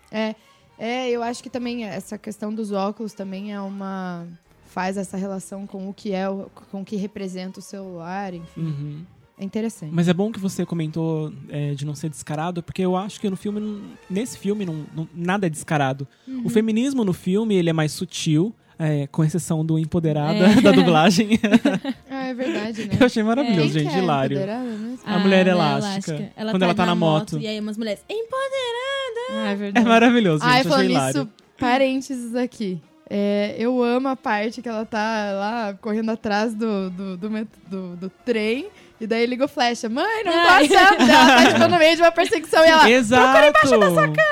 [0.77, 4.27] É, eu acho que também essa questão dos óculos também é uma.
[4.75, 8.59] Faz essa relação com o que é, o- com o que representa o celular, enfim.
[8.61, 8.99] Uhum.
[9.37, 9.91] É interessante.
[9.93, 13.29] Mas é bom que você comentou é, de não ser descarado, porque eu acho que
[13.29, 16.05] no filme, nesse filme, não, não- nada é descarado.
[16.27, 16.41] Uhum.
[16.45, 20.55] O feminismo no filme, ele é mais sutil, é, com exceção do empoderada É.
[20.61, 21.39] da dublagem.
[22.11, 22.97] Ah, é verdade, né?
[22.99, 24.35] eu achei maravilhoso, gente, que é hilário.
[24.37, 24.99] empoderada mesmo?
[25.05, 26.31] A mulher elástica.
[26.35, 27.37] Ela Quando tá ela tá na moto.
[27.39, 29.43] E aí umas mulheres, empoderada!
[29.43, 29.87] Ah, é É verdade.
[29.87, 31.19] maravilhoso, gente, achei falando hilário.
[31.23, 32.81] nisso, parênteses aqui.
[33.09, 37.29] É, eu amo a parte que ela tá lá correndo atrás do, do, do,
[37.69, 38.67] do- do trem.
[38.99, 39.89] E daí liga o flecha.
[39.89, 40.65] Mãe, não Ai.
[40.65, 41.01] achando.
[41.01, 42.89] Ela tá tipo, no meio de uma perseguição e ela.
[42.89, 43.37] Exato!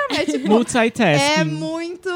[0.09, 1.05] É, tipo, Multitasking.
[1.41, 2.09] é muito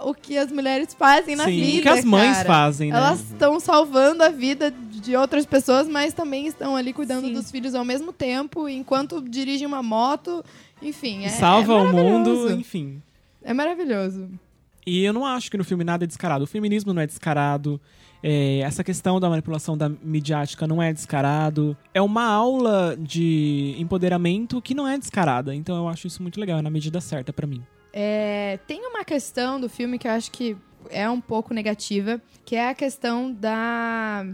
[0.00, 1.78] o que as mulheres fazem na Sim, vida.
[1.78, 2.46] o que as mães cara.
[2.46, 2.98] fazem, né?
[2.98, 7.32] Elas estão salvando a vida de outras pessoas, mas também estão ali cuidando Sim.
[7.32, 10.44] dos filhos ao mesmo tempo, enquanto dirigem uma moto.
[10.82, 13.00] Enfim, é, Salva é o mundo, enfim.
[13.42, 14.28] É maravilhoso.
[14.86, 16.44] E eu não acho que no filme nada é descarado.
[16.44, 17.80] O feminismo não é descarado.
[18.22, 21.76] é, essa questão da manipulação da midiática não é descarado.
[21.92, 25.54] É uma aula de empoderamento que não é descarada.
[25.54, 27.64] Então eu acho isso muito legal, é na medida certa pra mim.
[27.92, 30.56] É, tem uma questão do filme que eu acho que
[30.90, 34.24] é um pouco negativa, que é a questão da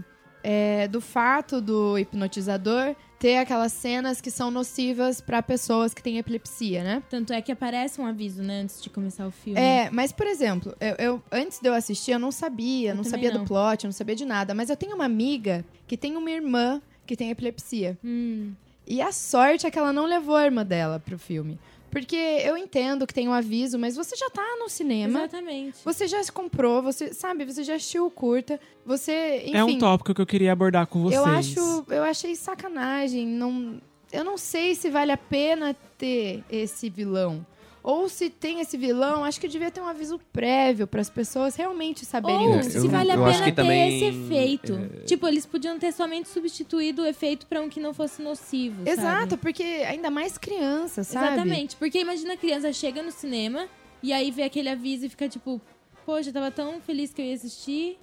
[0.43, 6.17] é, do fato do hipnotizador ter aquelas cenas que são nocivas para pessoas que têm
[6.17, 7.01] epilepsia, né?
[7.09, 9.57] Tanto é que aparece um aviso, né, antes de começar o filme.
[9.57, 13.03] É, mas por exemplo, eu, eu- antes de eu assistir, eu não sabia, Eu não
[13.05, 13.39] sabia não.
[13.43, 14.53] do plot, eu não sabia de nada.
[14.53, 17.97] Mas eu tenho uma amiga que tem uma irmã que tem epilepsia.
[18.03, 18.51] Hum,
[18.85, 21.57] E a sorte é que ela não levou a irmã dela pro filme.
[21.93, 25.19] Porque eu entendo que tem um aviso, mas você já tá no cinema.
[25.19, 25.77] Exatamente.
[25.85, 29.55] Você já se comprou, você sabe, você já assistiu o curta, você, enfim.
[29.55, 31.21] É um tópico que eu queria abordar com vocês.
[31.21, 33.79] Eu acho, eu achei sacanagem, não,
[34.11, 37.45] eu não sei se vale a pena ter esse vilão.
[37.83, 41.53] Ou se tem esse vilão, acho que devia ter um aviso prévio para as pessoas
[41.57, 44.73] realmente saberem Ou o que se eu- vale a eu pena ter também, esse efeito.
[44.73, 48.77] é- Tipo, eles podiam ter somente substituído o efeito pra um que não fosse nocivo.
[48.85, 48.89] sabe?
[48.89, 51.27] Exato, porque ainda mais criança, sabe?
[51.33, 51.75] Exatamente.
[51.75, 53.67] Porque imagina a criança chega no cinema
[54.01, 55.59] e aí vê aquele aviso e fica tipo,
[56.05, 57.97] poxa, eu tava tão feliz que eu ia assistir,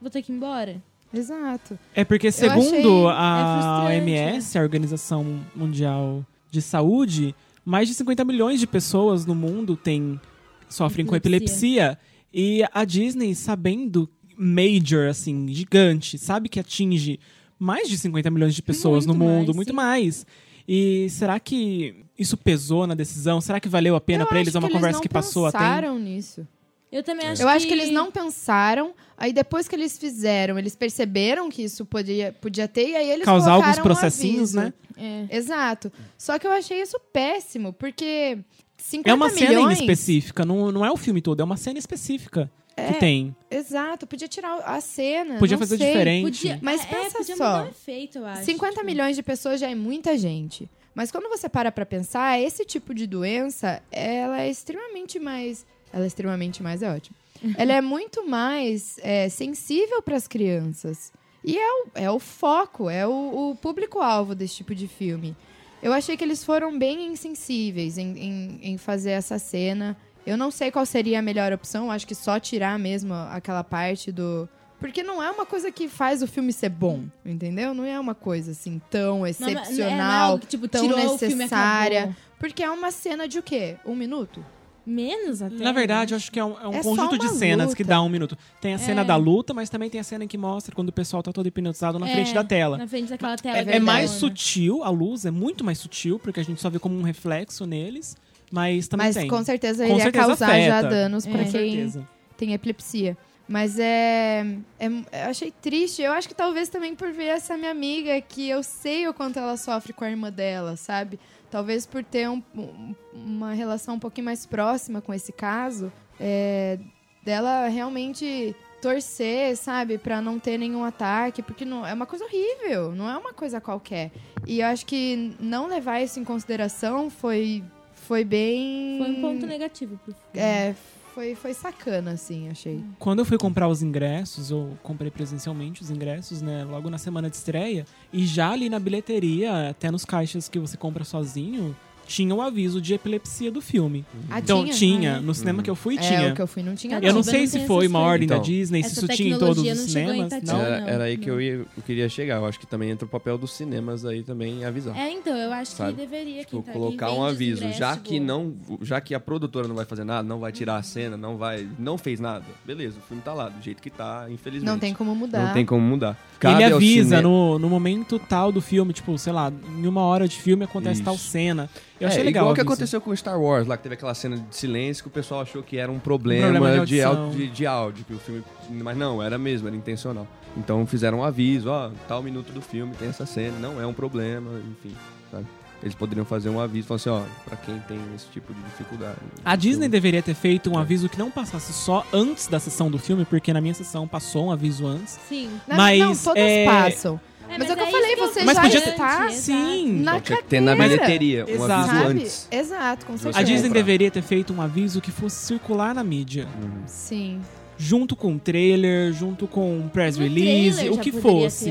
[0.00, 0.80] vou ter que ir embora.
[1.12, 1.76] Exato.
[1.94, 8.24] É porque, segundo é a frustrante, OMS, a Organização Mundial de Saúde, mais de 50
[8.24, 10.20] milhões de pessoas no mundo têm,
[10.68, 11.98] sofrem com epilepsia.
[12.32, 17.20] E a Disney, sabendo major, assim, gigante, sabe que atinge
[17.58, 19.74] mais de 50 milhões de pessoas Muito no mundo, mais, muito sim.
[19.74, 20.26] mais.
[20.66, 23.40] E será que isso pesou na decisão?
[23.40, 24.54] Será que valeu a pena pra eles?
[24.54, 25.58] É uma que conversa eles que passou até.
[25.58, 26.46] pensaram nisso.
[26.94, 27.52] Eu também acho Eu que...
[27.54, 32.32] acho que eles não pensaram, aí depois que eles fizeram, eles perceberam que isso podia,
[32.40, 34.72] podia ter, e aí eles Causar colocaram alguns um processinhos, aviso.
[34.96, 35.26] né?
[35.30, 35.36] É.
[35.36, 35.92] Exato.
[36.16, 38.38] Só que eu achei isso péssimo, porque
[38.76, 39.80] 50 É uma cena milhões...
[39.80, 43.34] específica, não, não é o filme todo, é uma cena específica É, que tem.
[43.50, 45.36] Exato, podia tirar a cena.
[45.38, 45.86] Podia não fazer sei.
[45.88, 46.22] diferente.
[46.24, 48.44] Podia, Mas é, pensa podia só, mudar o efeito, eu acho.
[48.44, 48.86] 50 tipo.
[48.86, 50.70] milhões de pessoas já é muita gente.
[50.94, 55.66] Mas quando você para pra pensar, esse tipo de doença, ela é extremamente mais.
[55.94, 57.16] Ela é extremamente mais, é ótimo.
[57.56, 61.12] ela é muito mais é, sensível para as crianças.
[61.44, 65.36] E é o, é o foco, é o, o público-alvo desse tipo de filme.
[65.82, 69.96] Eu achei que eles foram bem insensíveis em, em, em fazer essa cena.
[70.26, 74.10] Eu não sei qual seria a melhor opção, acho que só tirar mesmo aquela parte
[74.10, 74.48] do.
[74.80, 77.74] Porque não é uma coisa que faz o filme ser bom, entendeu?
[77.74, 80.82] Não é uma coisa assim tão Não, mas- é, não é excepcional, tipo, tão
[81.18, 81.98] filme necessária.
[82.00, 82.16] acabou.
[82.38, 83.76] Porque é uma cena de o quê?
[83.84, 84.44] Um minuto?
[84.86, 85.54] Menos até.
[85.56, 87.76] Na verdade, eu acho que é um, é um É conjunto de cenas luta.
[87.76, 88.36] que dá um minuto.
[88.60, 89.04] Tem a cena É.
[89.04, 91.98] da luta, mas também tem a cena que mostra quando o pessoal tá todo hipnotizado
[91.98, 92.76] na É, frente da tela.
[92.76, 93.58] Na frente daquela tela.
[93.70, 96.78] É, é mais sutil, a luz é muito mais sutil, porque a gente só vê
[96.78, 98.16] como um reflexo neles,
[98.50, 99.26] mas também Mas tem.
[99.28, 100.88] com certeza Com iria certeza causar já afeta.
[100.94, 101.30] danos É.
[101.30, 102.08] pra Com quem certeza.
[102.36, 103.16] tem epilepsia.
[103.46, 104.42] Mas é,
[104.80, 104.86] é.
[104.86, 106.00] Eu achei triste.
[106.00, 109.38] Eu acho que talvez também por ver essa minha amiga, que eu sei o quanto
[109.38, 111.18] ela sofre com a irmã dela, sabe?
[111.54, 116.80] Talvez por ter um- um- uma relação um pouquinho mais próxima com esse caso, é,
[117.24, 122.90] dela realmente torcer, sabe, Pra não ter nenhum ataque, porque não, é uma coisa horrível,
[122.92, 124.10] não é uma coisa qualquer.
[124.48, 127.62] E eu acho que não levar isso em consideração foi,
[127.94, 128.98] foi bem.
[128.98, 130.44] Foi um ponto negativo pro filme.
[130.44, 130.74] É,
[131.14, 132.82] foi, foi sacana, assim, achei.
[132.98, 137.30] Quando eu fui comprar os ingressos, eu comprei presencialmente os ingressos, né, logo na semana
[137.30, 141.74] de estreia, e já ali na bilheteria, até nos caixas que você compra sozinho,
[142.06, 144.04] tinha o aviso de epilepsia do filme.
[144.30, 144.74] Ah, Então tinha?
[144.74, 145.20] tinha, é?
[145.20, 146.32] no cinema que eu fui É, tinha.
[146.32, 148.28] o que eu fui não tinha, Eu Eu não sei não se foi uma ordem
[148.28, 148.54] da coisas.
[148.54, 150.32] Disney, se isso tinha em todos os cinemas.
[150.42, 150.60] Não.
[150.60, 152.36] Era, era aí que eu, ia, eu queria chegar.
[152.36, 154.96] Eu acho que também entra o papel dos cinemas aí também avisar.
[154.96, 155.92] É, então, eu acho Sabe?
[155.92, 159.66] que deveria Tipo, tá- colocar quem um aviso, já que não, já que a produtora
[159.68, 162.44] não vai fazer nada, não vai tirar a cena, não vai, não fez nada.
[162.64, 164.70] Beleza, o filme tá lá do jeito que tá, infelizmente.
[164.70, 165.46] Não tem como mudar.
[165.46, 166.18] Não tem como mudar.
[166.42, 170.28] Ele ao avisa no, no momento tal do filme, tipo, sei lá, em uma hora
[170.28, 171.28] de filme acontece tal Isso.
[171.30, 171.70] cena.
[172.00, 172.42] Eu é, achei legal.
[172.42, 175.08] Igual o que aconteceu com Star Wars, lá que teve aquela cena de silêncio que
[175.08, 178.18] o pessoal achou que era um problema, problema de au- de, de áudio, que o
[178.18, 178.42] filme.
[178.70, 180.26] Mas não, era mesmo, era intencional.
[180.56, 183.92] Então fizeram um aviso, ó, tal minuto do filme tem essa cena, não é um
[183.94, 184.94] problema, enfim,
[185.30, 185.46] sabe?
[185.82, 189.18] Eles poderiam fazer um aviso, falar assim, ó, pra quem tem esse tipo de dificuldade.
[189.44, 192.98] A Disney deveria ter feito um aviso que não passasse só antes da sessão do
[192.98, 195.18] filme, porque na minha sessão passou um aviso antes.
[195.28, 195.50] Sim.
[195.68, 197.20] Na- Mas, não, todas é, passam.
[197.48, 198.94] É, Mas é o que eu isso falei, você Mas já podia está
[199.26, 199.32] Exato.
[199.34, 199.92] Sim.
[200.00, 201.72] na então tinha que ter na bilheteria, um Exato.
[201.72, 202.04] aviso Sabe?
[202.20, 202.48] antes.
[202.50, 203.38] Exato, com certeza.
[203.38, 203.80] A Disney comprar.
[203.82, 206.48] deveria ter feito um aviso que fosse circular na mídia.
[206.60, 206.82] Uhum.
[206.86, 207.40] Sim.
[207.76, 211.70] Junto com o trailer, junto com um press No release, o que fosse.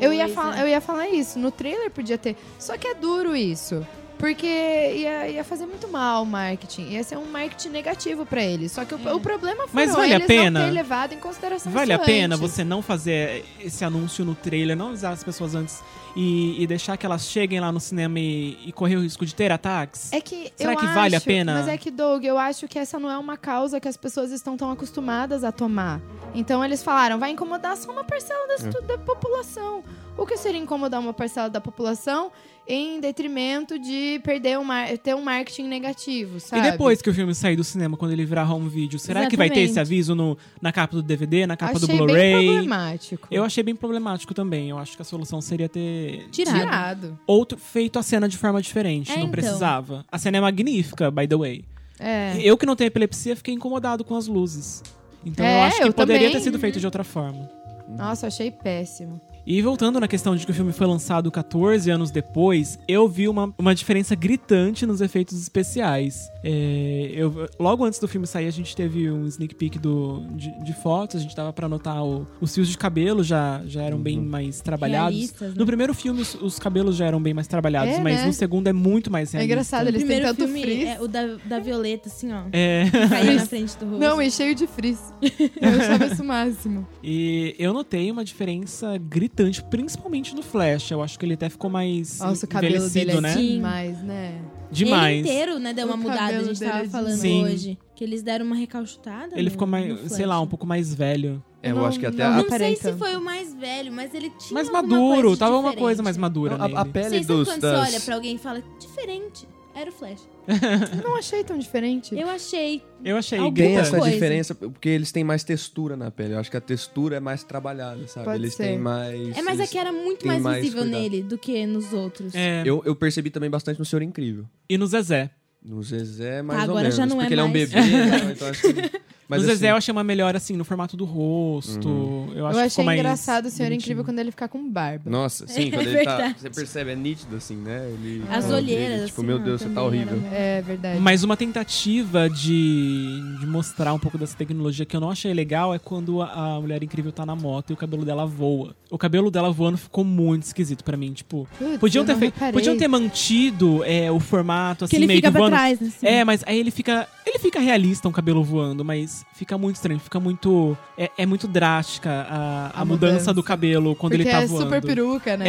[0.00, 1.38] Eu ia, falar, eu ia falar isso.
[1.38, 2.36] No trailer podia ter.
[2.58, 3.86] Só que é duro isso.
[4.24, 6.88] Porque ia, ia fazer muito mal o marketing.
[6.92, 8.72] Ia ser um marketing negativo pra eles.
[8.72, 9.12] Só que o, É.
[9.12, 10.60] o problema foi Mas vale a eles pena?
[10.60, 12.50] não ter levado em consideração Vale a pena antes.
[12.50, 15.82] você não fazer esse anúncio no trailer, não avisar as pessoas antes
[16.16, 19.34] e, e deixar que elas cheguem lá no cinema e, e correr o risco de
[19.34, 20.10] ter ataques?
[20.10, 21.54] É que Será eu que vale a acho- pena?
[21.54, 24.30] Mas é que, Doug, eu acho que essa não é uma causa que as pessoas
[24.32, 26.00] estão tão acostumadas a tomar.
[26.34, 28.56] Então eles falaram, vai incomodar só uma parcela É.
[28.56, 29.84] da, da população.
[30.16, 32.30] o que seria incomodar uma parcela da população
[32.66, 34.64] em detrimento de perder um
[35.02, 36.66] ter um marketing negativo, sabe?
[36.66, 39.36] E depois que o filme sair do cinema, quando ele virar home video, será que
[39.36, 39.92] vai ter esse Exatamente.
[39.94, 42.44] aviso no, na capa do DVD, na capa Achei do bem Blu-ray?
[42.46, 43.28] problemático.
[43.30, 44.70] Eu achei bem problemático também.
[44.70, 46.58] Eu acho que a solução seria ter Tirado.
[46.58, 47.18] Tirado.
[47.26, 49.10] outro feito a cena de forma diferente.
[49.10, 49.30] É, não então.
[49.32, 50.04] precisava.
[50.10, 51.64] A cena é magnífica, by the way.
[51.98, 52.36] É.
[52.40, 54.82] Eu que não tenho epilepsia, fiquei incomodado com as luzes.
[55.24, 56.32] Então É, eu acho que eu poderia também.
[56.38, 57.48] ter sido feito de outra forma.
[57.88, 59.20] Nossa, achei péssimo.
[59.46, 63.28] E voltando na questão de que o filme foi lançado 14 anos depois, eu vi
[63.28, 66.28] uma, uma diferença gritante nos efeitos especiais.
[66.42, 70.50] É, eu, logo antes do filme sair, a gente teve um sneak peek do, de,
[70.64, 73.98] de fotos, a gente dava pra notar o- os fios de cabelo já, já eram
[73.98, 75.14] bem mais trabalhados.
[75.14, 75.54] Realistas, né?
[75.58, 78.26] No primeiro filme, os, os cabelos já eram bem mais trabalhados, É, mas né?
[78.26, 79.52] no segundo é muito mais É realista.
[79.52, 80.88] engraçado, O eles têm tanto filme frizz.
[80.88, 82.42] é o da, da Violeta, assim, ó.
[82.52, 82.84] É.
[83.10, 84.00] Caindo na frente do rosto.
[84.00, 85.00] Não, e cheio de frizz.
[85.60, 86.86] Eu achava isso o máximo.
[87.02, 89.33] E eu notei uma diferença gritante,
[89.70, 90.90] principalmente no Flash.
[90.90, 93.34] Eu acho que ele até ficou mais Nossa, o cabelo dele é né?
[93.34, 93.52] Sim.
[93.56, 94.40] demais, né?
[94.70, 95.18] Demais.
[95.18, 97.44] Ele inteiro, né, deu O uma mudada, a cabelo gente tava é falando Sim.
[97.44, 97.78] hoje.
[97.94, 99.34] Que eles deram uma recalchutada.
[99.34, 101.42] Ele no- ficou mais, sei lá, um pouco mais velho.
[101.62, 103.90] É, eu Não- acho que até não a, Não sei se foi o mais velho,
[103.92, 105.80] mas ele tinha Mais maduro, tava uma diferente.
[105.80, 106.90] coisa mais madura a, a nele.
[106.92, 107.78] pele Vocês dos, quando das...
[107.88, 110.28] você olha pra alguém e fala, diferente, era o Flash.
[110.46, 112.14] Eu não achei tão diferente.
[112.18, 112.82] Eu achei.
[113.04, 114.10] Eu achei Alguma Tem essa coisa.
[114.12, 116.34] diferença porque eles têm mais textura na pele.
[116.34, 118.26] Eu acho que a textura é mais trabalhada, sabe?
[118.26, 118.64] Pode eles ser.
[118.64, 119.36] têm mais.
[119.36, 121.00] É, mas eles- aqui era muito mais, mais visível cuidado.
[121.02, 122.34] nele do que nos outros.
[122.34, 124.44] É, Eu, eu percebi também bastante no Senhor Incrível.
[124.68, 125.30] E no Zezé.
[125.62, 126.96] No Zezé, mais Tá, ou agora menos.
[126.96, 127.70] já não é porque ele é um mais.
[127.70, 128.32] bebê, né?
[128.36, 129.03] Então acho que...
[129.28, 131.88] Mas, no Zezé assim, eu achei uma melhor, assim, no formato do rosto.
[132.30, 133.84] Eu, Eu acho que achei mais engraçado o Senhor bonitinho.
[133.86, 135.10] Incrível quando ele fica com barba.
[135.10, 136.34] Nossa, sim, quando É ele tá...
[136.38, 137.88] Você percebe, é nítido, assim, né?
[137.92, 140.18] Ele, As olheiras, Tipo, assim, meu Deus, você tá horrível.
[140.26, 141.00] era- É verdade.
[141.00, 145.74] Mas uma tentativa de, de mostrar um pouco dessa tecnologia que eu não achei legal
[145.74, 148.74] é quando a, a Mulher Incrível tá na moto e o cabelo dela voa.
[148.90, 151.12] O cabelo dela voando ficou muito esquisito pra mim.
[151.12, 155.06] Tipo, Putz, podiam eu ter, feito, podiam ter mantido é, o formato assim, Que ele
[155.06, 155.56] meio fica que pra voando.
[155.56, 155.88] trás, né?
[155.88, 156.06] assim.
[156.06, 157.08] É, mas aí ele fica.
[157.34, 160.78] Ele fica realista, um cabelo voando, mas fica muito estranho, fica muito.
[160.96, 163.34] É, é muito drástica a, a, A mudança, mudança.
[163.34, 164.62] do cabelo quando Porque ele tá é voando.
[164.66, 165.48] super peruca, né?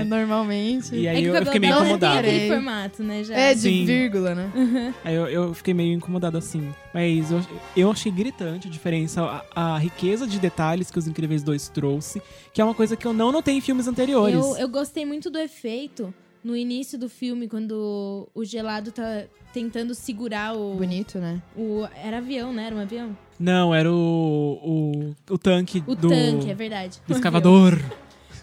[0.00, 0.04] É.
[0.04, 0.92] Normalmente.
[0.92, 2.14] E É aí que eu, eu fiquei meio dela incomodado.
[2.16, 2.48] Reparei.
[2.48, 3.22] formato, né?
[3.22, 3.36] Já.
[3.36, 3.84] É, de Sim.
[3.84, 4.92] vírgula, né?
[5.04, 6.74] Aí eu, eu fiquei meio incomodado assim.
[6.92, 7.40] Mas eu,
[7.76, 9.22] eu achei gritante a diferença,
[9.54, 12.20] a, a riqueza de detalhes que os Incríveis 2 trouxe,
[12.52, 14.34] que é uma coisa que eu não notei em filmes anteriores.
[14.34, 16.12] Eu, eu gostei muito do efeito
[16.44, 20.74] no início do filme, quando o gelado tá tentando segurar o.
[20.76, 21.40] Bonito, né?
[21.56, 22.66] o era avião, né?
[22.66, 23.16] Era um avião?
[23.40, 23.94] Não, era o,
[25.26, 27.00] o, o tanque O do, tanque, é verdade.
[27.08, 27.80] do escavador.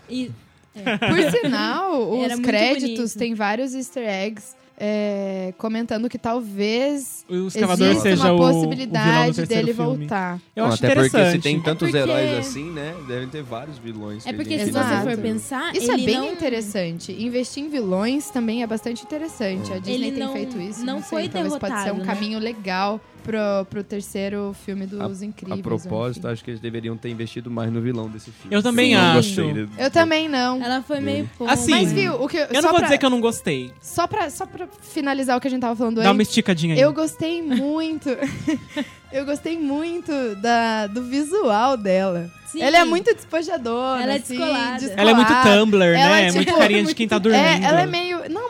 [0.09, 0.29] E,
[0.73, 3.17] Por sinal, os créditos bonito.
[3.19, 9.35] têm vários easter eggs é, comentando que talvez O escavador seja uma o, o possibilidade
[9.35, 9.97] terceiro dele filme.
[9.99, 10.39] voltar.
[10.55, 11.35] Eu Não, acho até porque interessante.
[11.37, 12.95] se tem tantos É porque- heróis assim, né?
[13.07, 14.25] Devem ter vários vilões.
[14.25, 17.11] é que porque se você for pensar, Isso é bem não, interessante.
[17.11, 19.71] Investir em vilões também é bastante interessante.
[19.71, 20.83] A Disney Ele tem não- feito isso.
[20.83, 22.13] não sei, foi talvez pode ser um derrotado, né?
[22.15, 25.61] caminho legal pro, pro terceiro filme dos A Incríveis.
[25.61, 26.33] propósito, enfim.
[26.33, 28.55] acho que eles deveriam ter investido mais no vilão desse filme.
[28.55, 29.41] Eu também não acho.
[29.43, 30.61] gostei Eu também não.
[30.61, 31.51] Ela foi meio pouco.
[31.51, 33.71] Assim, Mas viu, o que Eu não vou pra, dizer que eu não gostei.
[33.81, 36.27] só pra só pra finalizar o que a gente tava falando Dá uma antes.
[36.29, 36.81] esticadinha aí.
[36.81, 38.09] Eu gostei muito.
[39.11, 42.29] eu gostei muito da, do visual dela.
[42.47, 42.61] Sim.
[42.61, 44.03] Ela é muito despojadora.
[44.03, 44.93] Ela é assim, descolada.
[44.97, 45.59] Ela é muito descolada.
[45.61, 46.23] Tumblr, Ela né?
[46.23, 47.41] é, É muito tipo, carinha de quem tá dormindo.
[47.41, 48.29] É, ela é meio.
[48.29, 48.40] Não,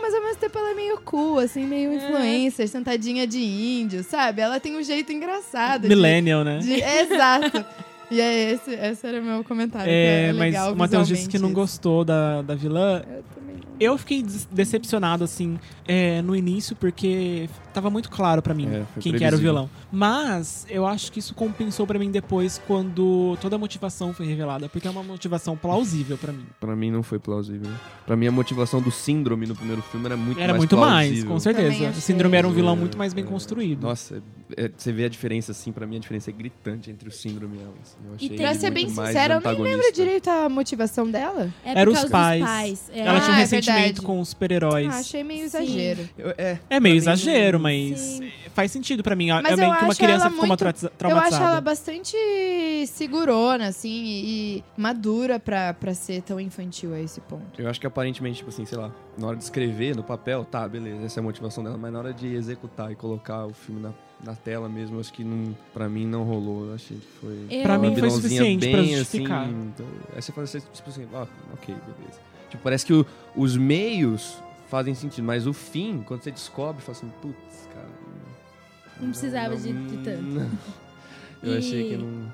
[0.52, 4.42] tempo ela é meio cool, assim, meio influencer, sentadinha de índio, sabe?
[4.42, 5.84] Ela tem um jeito engraçado.
[5.84, 6.60] de- Millennial, né?
[6.60, 7.66] de- Exato.
[8.10, 9.90] E é esse, esse era o meu comentário.
[9.90, 13.02] É, é mas o Matheus disse que não gostou da, da vilã.
[13.08, 13.71] Eu também não.
[13.84, 19.14] Eu fiquei decepcionado, assim, é, no início, porque tava muito claro pra mim É, quem
[19.14, 19.68] que era o vilão.
[19.92, 24.70] Mas eu acho que isso compensou pra mim depois, quando toda a motivação foi revelada,
[24.70, 26.46] porque é uma motivação plausível pra mim.
[26.60, 27.72] Pra mim não foi plausível.
[28.06, 31.08] Pra mim a motivação do síndrome no primeiro filme era muito Era mais muito mais,
[31.08, 31.32] plausível.
[31.32, 31.98] com Também certeza.
[31.98, 33.28] O Síndrome era um vilão É, muito mais bem é.
[33.28, 33.82] construído.
[33.82, 34.22] Nossa,
[34.58, 37.58] é- você vê a diferença assim, pra mim a diferença é gritante entre o síndrome
[37.58, 37.74] e ela.
[37.82, 37.96] assim.
[38.08, 41.50] Eu achei tem- Pra ser bem mais sincera, eu nem lembro direito a motivação dela.
[41.66, 42.44] É Era os pais.
[42.44, 42.92] pais.
[42.94, 43.00] É.
[43.02, 44.06] Ela tinha um Ah, é ressentimento verdade.
[44.06, 44.88] com os super-heróis.
[44.94, 46.10] Ah, achei meio exagero.
[46.18, 48.32] Eu- é, É meio exagero, mas Sim.
[48.54, 49.30] faz sentido pra mim.
[49.30, 51.44] Mas é eu meio que uma acho criança ela ficou muito- traumatiza- Eu traumatizada.
[51.44, 52.16] acho ela bastante
[52.88, 57.60] segurona, assim, e, madura pra, pra ser tão infantil a esse ponto.
[57.62, 60.68] Eu acho que aparentemente, tipo assim, sei lá, na hora de escrever no papel, tá,
[60.68, 63.82] beleza, essa é a motivação dela, mas na hora de executar e colocar o filme
[63.82, 63.92] na,
[64.24, 66.68] na tela mesmo, acho que não, pra mim não rolou.
[66.68, 67.46] Eu achei que foi.
[67.50, 69.44] Eu- Pra mim foi suficiente pra bem, justificar.
[69.46, 72.20] Assim, então, aí você fala assim, tipo assim, ah, ok, beleza.
[72.52, 74.38] Tipo, parece que o- os meios
[74.70, 77.90] fazem sentido, mas o fim, quando você descobre, fala assim, putz, cara.
[79.00, 80.22] Não precisava de- de tanto.
[80.22, 80.52] não.
[81.42, 82.32] Eu E- achei que não.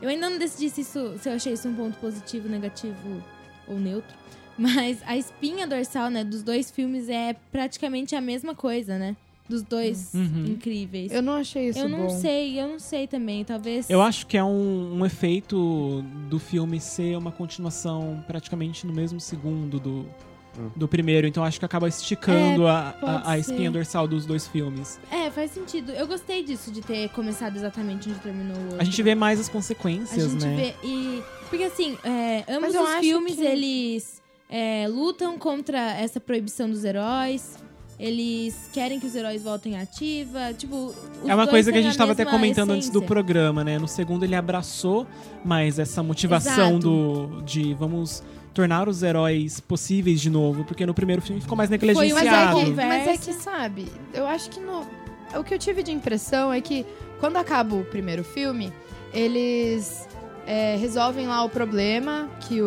[0.00, 3.22] Eu ainda não decidi se, isso, se eu achei isso um ponto positivo negativo
[3.66, 4.14] ou neutro.
[4.58, 9.14] Mas a espinha dorsal, né, dos dois filmes é praticamente a mesma coisa, né?
[9.48, 10.44] Dos dois Uhum.
[10.48, 11.12] incríveis.
[11.12, 12.08] Eu não achei isso Eu não bom.
[12.10, 13.44] sei, eu não sei também.
[13.44, 13.88] Talvez.
[13.88, 19.20] Eu acho que é um, um efeito do filme ser uma continuação praticamente no mesmo
[19.20, 20.06] segundo do,
[20.74, 21.26] do primeiro.
[21.26, 24.98] Então acho que acaba esticando a, pode a, a espinha dorsal dos dois filmes.
[25.12, 25.92] É, faz sentido.
[25.92, 28.80] Eu gostei disso, de ter começado exatamente onde terminou o outro.
[28.80, 30.56] A gente vê mais as A consequências, gente né?
[30.82, 30.86] vê.
[30.88, 31.22] E.
[31.48, 37.56] Porque assim, é, ambos os filmes, que- eles é, lutam contra essa proibição dos heróis.
[37.98, 40.52] Eles querem que os heróis voltem à ativa.
[40.52, 43.06] Tipo, os É uma dois coisa que a gente tava até comentando antes do essência.
[43.06, 43.78] programa, né?
[43.78, 45.06] No segundo ele abraçou
[45.44, 46.78] mais essa motivação Exato.
[46.78, 48.22] do de vamos
[48.52, 51.98] tornar os heróis possíveis de novo, porque no primeiro filme ficou mais Foi uma Mas
[51.98, 52.56] é, negligenciado.
[52.64, 54.86] que, mas é que, sabe, eu acho que no.
[55.38, 56.84] O que eu tive de impressão é que
[57.20, 58.72] quando acaba o primeiro filme,
[59.12, 60.06] eles
[60.46, 62.66] é, resolvem lá o problema que o.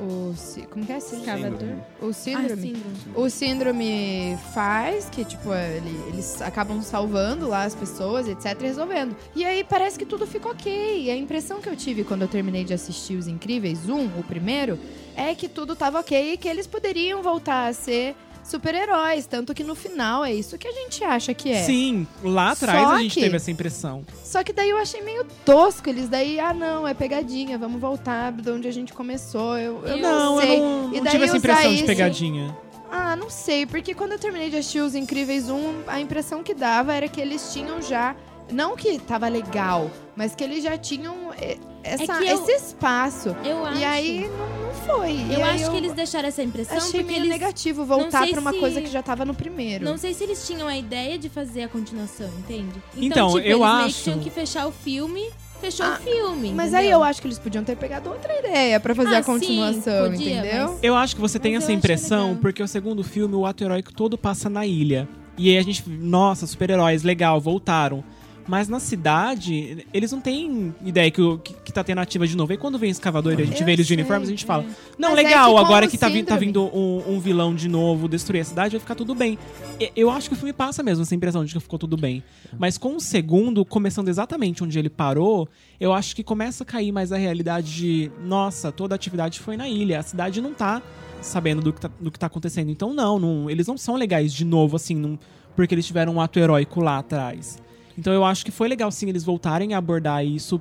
[0.00, 0.34] o
[0.70, 0.98] como que é?
[0.98, 1.74] Escavador.
[2.00, 2.62] O Ah, síndrome.
[2.62, 2.96] síndrome.
[3.16, 8.64] o síndrome faz, que tipo, é, ele- eles acabam salvando lá as pessoas, etc, e
[8.64, 9.16] resolvendo.
[9.34, 11.02] E aí parece que tudo fica ok.
[11.04, 14.22] E a impressão que eu tive quando eu terminei de assistir Os Incríveis 1, o
[14.22, 14.78] primeiro,
[15.16, 18.14] é que tudo tava ok e que eles poderiam voltar a ser
[18.46, 19.26] super-heróis.
[19.26, 21.62] Tanto que no final é isso que a gente acha que é.
[21.62, 24.04] Sim, lá atrás Só a gente que- teve essa impressão.
[24.24, 25.88] Só que daí eu achei meio tosco.
[25.88, 29.58] Eles daí, ah não, é pegadinha, vamos voltar de onde a gente começou.
[29.58, 30.56] Eu, eu não, Não, sei.
[30.56, 32.56] eu não, E não daí tive essa impressão de isso- pegadinha.
[32.90, 36.54] Ah, não sei, porque quando eu terminei de assistir Os Incríveis 1, a impressão que
[36.54, 38.14] dava era que eles tinham já.
[38.50, 43.34] Não que tava legal, mas que eles já tinham eh, essa, É eu- esse espaço.
[43.44, 43.78] Eu acho.
[43.80, 44.30] E aí
[44.62, 45.12] não foi.
[45.12, 47.28] E Eu aí acho que eles deixaram essa impressão achei porque meio eles.
[47.28, 49.84] negativo voltar pra uma se- coisa que já tava no primeiro.
[49.84, 52.80] Não sei se eles tinham a ideia de fazer a continuação, entende?
[52.96, 55.28] Então, tipo, eu eles meio acho- que tinham que fechar o filme,
[55.60, 56.52] fechou Ah, o filme.
[56.52, 56.78] Mas entendeu?
[56.80, 60.04] aí eu acho que eles podiam ter pegado outra ideia pra fazer Ah, a continuação,
[60.06, 60.68] sim, podia, entendeu?
[60.68, 63.44] mas- Eu acho que você tem Mas essa eu impressão porque o segundo filme, o
[63.46, 65.08] ato heróico todo passa na ilha.
[65.38, 68.02] E aí a gente, nossa, super-heróis, legal, voltaram.
[68.48, 72.36] Mas na cidade, eles não têm ideia que, o- que, que tá tendo ativa de
[72.36, 72.52] novo.
[72.52, 74.64] Aí quando vem escavador e a gente Eu vê eles de uniformes, a gente fala:
[74.98, 77.20] Não, Mas é legal, que com agora o que tá, vi- tá vindo um, um
[77.20, 79.38] vilão de novo destruir a cidade, vai ficar tudo bem.
[79.80, 82.22] E- Eu acho que o filme passa mesmo essa impressão de que ficou tudo bem.
[82.58, 85.48] Mas com o segundo, começando exatamente onde ele parou,
[85.80, 89.56] eu acho que começa a cair mais a realidade de: Nossa, toda a atividade foi
[89.56, 90.80] na ilha, a cidade não tá
[91.20, 92.70] sabendo do que tá, do que tá acontecendo.
[92.70, 95.18] Então, não, não, eles não são legais de novo, assim, não-
[95.56, 97.58] porque eles tiveram um ato heróico lá atrás.
[97.98, 100.60] Então, eu acho que foi legal, sim, eles voltarem a abordar isso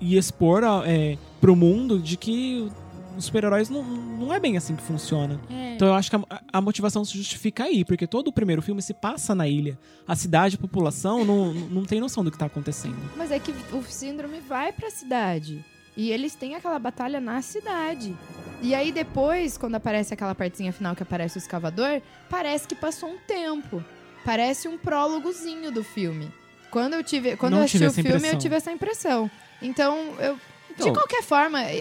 [0.00, 2.70] e expor é, pro mundo de que
[3.16, 5.40] os super-heróis não, não é bem assim que funciona.
[5.50, 5.74] É.
[5.74, 6.22] Então eu acho que a,
[6.52, 9.78] a motivação se justifica aí, porque todo o primeiro filme se passa na ilha.
[10.06, 12.96] A cidade, a população não, não tem noção do que tá acontecendo.
[13.16, 15.64] Mas é que o síndrome vai pra cidade.
[15.96, 18.14] E eles têm aquela batalha na cidade.
[18.62, 23.08] E aí depois, quando aparece aquela partezinha final que aparece o escavador, parece que passou
[23.10, 23.82] um tempo.
[24.24, 26.30] Parece um prólogozinho do filme.
[26.70, 28.38] Quando eu tive, quando Não eu assisti tive o filme, eu impressão.
[28.38, 29.30] tive essa impressão.
[29.62, 30.38] Então, eu
[30.70, 31.76] Então- de qualquer forma, é,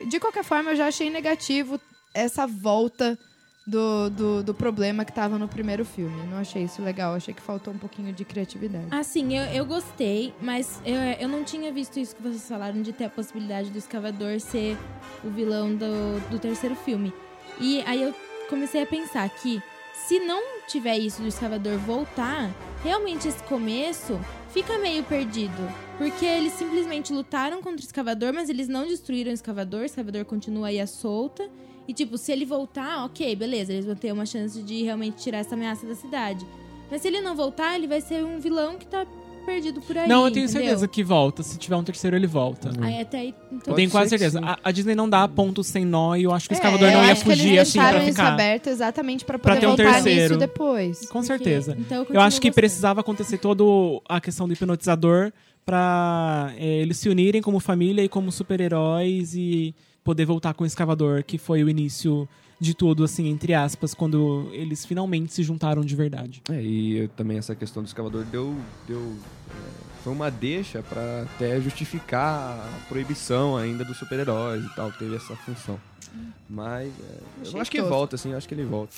[0.00, 1.80] é, de qualquer forma eu já achei negativo
[2.14, 3.18] essa volta
[3.66, 6.26] do, do, do problema que tava no primeiro filme.
[6.26, 8.86] Não achei isso legal, achei que faltou um pouquinho de criatividade.
[8.90, 12.92] Assim, eu, eu gostei, mas eu, eu não tinha visto isso que vocês falaram de
[12.94, 14.76] ter a possibilidade do escavador ser
[15.22, 17.12] o vilão do, do terceiro filme.
[17.60, 18.14] E aí eu
[18.48, 19.60] comecei a pensar que
[20.06, 22.50] se não tiver isso do escavador voltar,
[22.82, 24.18] realmente esse começo
[24.50, 25.72] fica meio perdido.
[25.96, 30.24] Porque eles simplesmente lutaram contra o escavador, mas eles não destruíram o escavador, o escavador
[30.24, 31.48] continua aí à solta.
[31.88, 35.38] E tipo, se ele voltar, ok, beleza, eles vão ter uma chance de realmente tirar
[35.38, 36.46] essa ameaça da cidade.
[36.90, 39.06] Mas se ele não voltar, ele vai ser um vilão que tá
[39.48, 40.08] perdido por aí.
[40.08, 40.62] não, eu tenho entendeu?
[40.62, 41.42] certeza que volta.
[41.42, 42.70] Se tiver um terceiro, ele volta.
[42.80, 43.34] Aí até aí.
[43.52, 44.40] Então, Eu tenho quase certeza.
[44.44, 46.88] A, a Disney não dá ponto sem nó e eu acho que o É, escavador
[46.88, 48.32] eu não ia acho que eles fugir assim pra deixaram isso ficar.
[48.34, 50.20] aberto exatamente pra Pra poder ter um voltar terceiro.
[50.34, 51.00] nisso depois.
[51.00, 51.76] Com porque- certeza.
[51.78, 52.54] Então eu, Eu acho que gostando.
[52.54, 53.64] precisava acontecer toda
[54.08, 55.32] a questão do hipnotizador
[55.64, 60.66] pra é, eles se unirem como família e como super-heróis e poder voltar com o
[60.66, 62.26] escavador, que foi o início
[62.60, 66.42] de tudo, assim, entre aspas, quando eles finalmente se juntaram de verdade.
[66.50, 68.56] É, e também essa questão do escavador deu.
[68.86, 69.16] deu
[69.50, 74.90] é, foi uma deixa pra até justificar a proibição ainda dos super-heróis e tal.
[74.92, 75.78] Teve essa função.
[76.48, 78.92] Mas é, eu acho que volta, assim, eu acho que ele volta.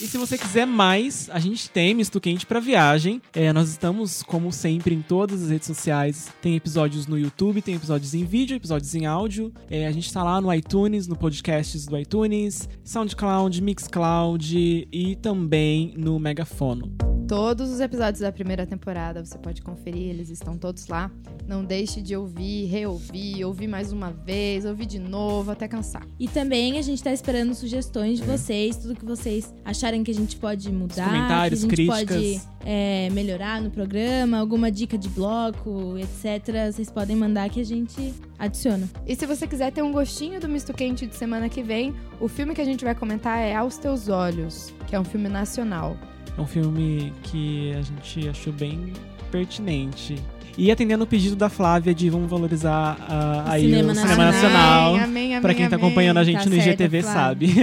[0.00, 3.20] E se você quiser mais, a gente tem misto quente pra viagem.
[3.34, 6.32] É, nós estamos, como sempre, em todas as redes sociais.
[6.40, 9.52] Tem episódios no YouTube, tem episódios em vídeo, episódios em áudio.
[9.68, 15.92] É, a gente tá lá no iTunes, no podcasts do iTunes, SoundCloud, Mixcloud e também
[15.98, 17.09] no Megafono.
[17.30, 21.08] Todos os episódios da primeira temporada você pode conferir, eles estão todos lá.
[21.46, 26.04] Não deixe de ouvir, reouvir, ouvir mais uma vez, ouvir de novo até cansar.
[26.18, 30.14] E também a gente tá esperando sugestões de vocês, tudo que vocês acharem que a
[30.14, 32.16] gente pode mudar, comentários, que a gente críticas.
[32.16, 36.72] pode é, melhorar no programa, alguma dica de bloco, etc.
[36.72, 38.90] Vocês podem mandar que a gente adiciona.
[39.06, 42.26] E se você quiser ter um gostinho do Misto Quente de semana que vem, o
[42.26, 45.96] filme que a gente vai comentar é Aos Teus Olhos, que é um filme nacional.
[46.36, 48.92] É um filme que a gente achou bem
[49.30, 50.16] pertinente.
[50.58, 54.24] E atendendo o pedido da Flávia de vamos valorizar ah, O aí cinema o cinema
[54.24, 54.32] nacional.
[54.32, 54.88] nacional.
[54.88, 55.86] Amém, amém, amém, Pra quem tá amém.
[55.86, 57.48] acompanhando a gente Tá no certo, IGTV Flávia.
[57.48, 57.54] sabe.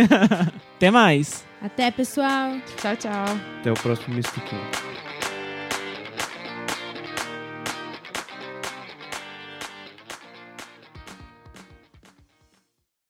[0.78, 1.46] Até mais!
[1.62, 2.54] Até, pessoal!
[2.82, 3.26] Tchau, tchau.
[3.60, 5.07] Até o próximo Quente.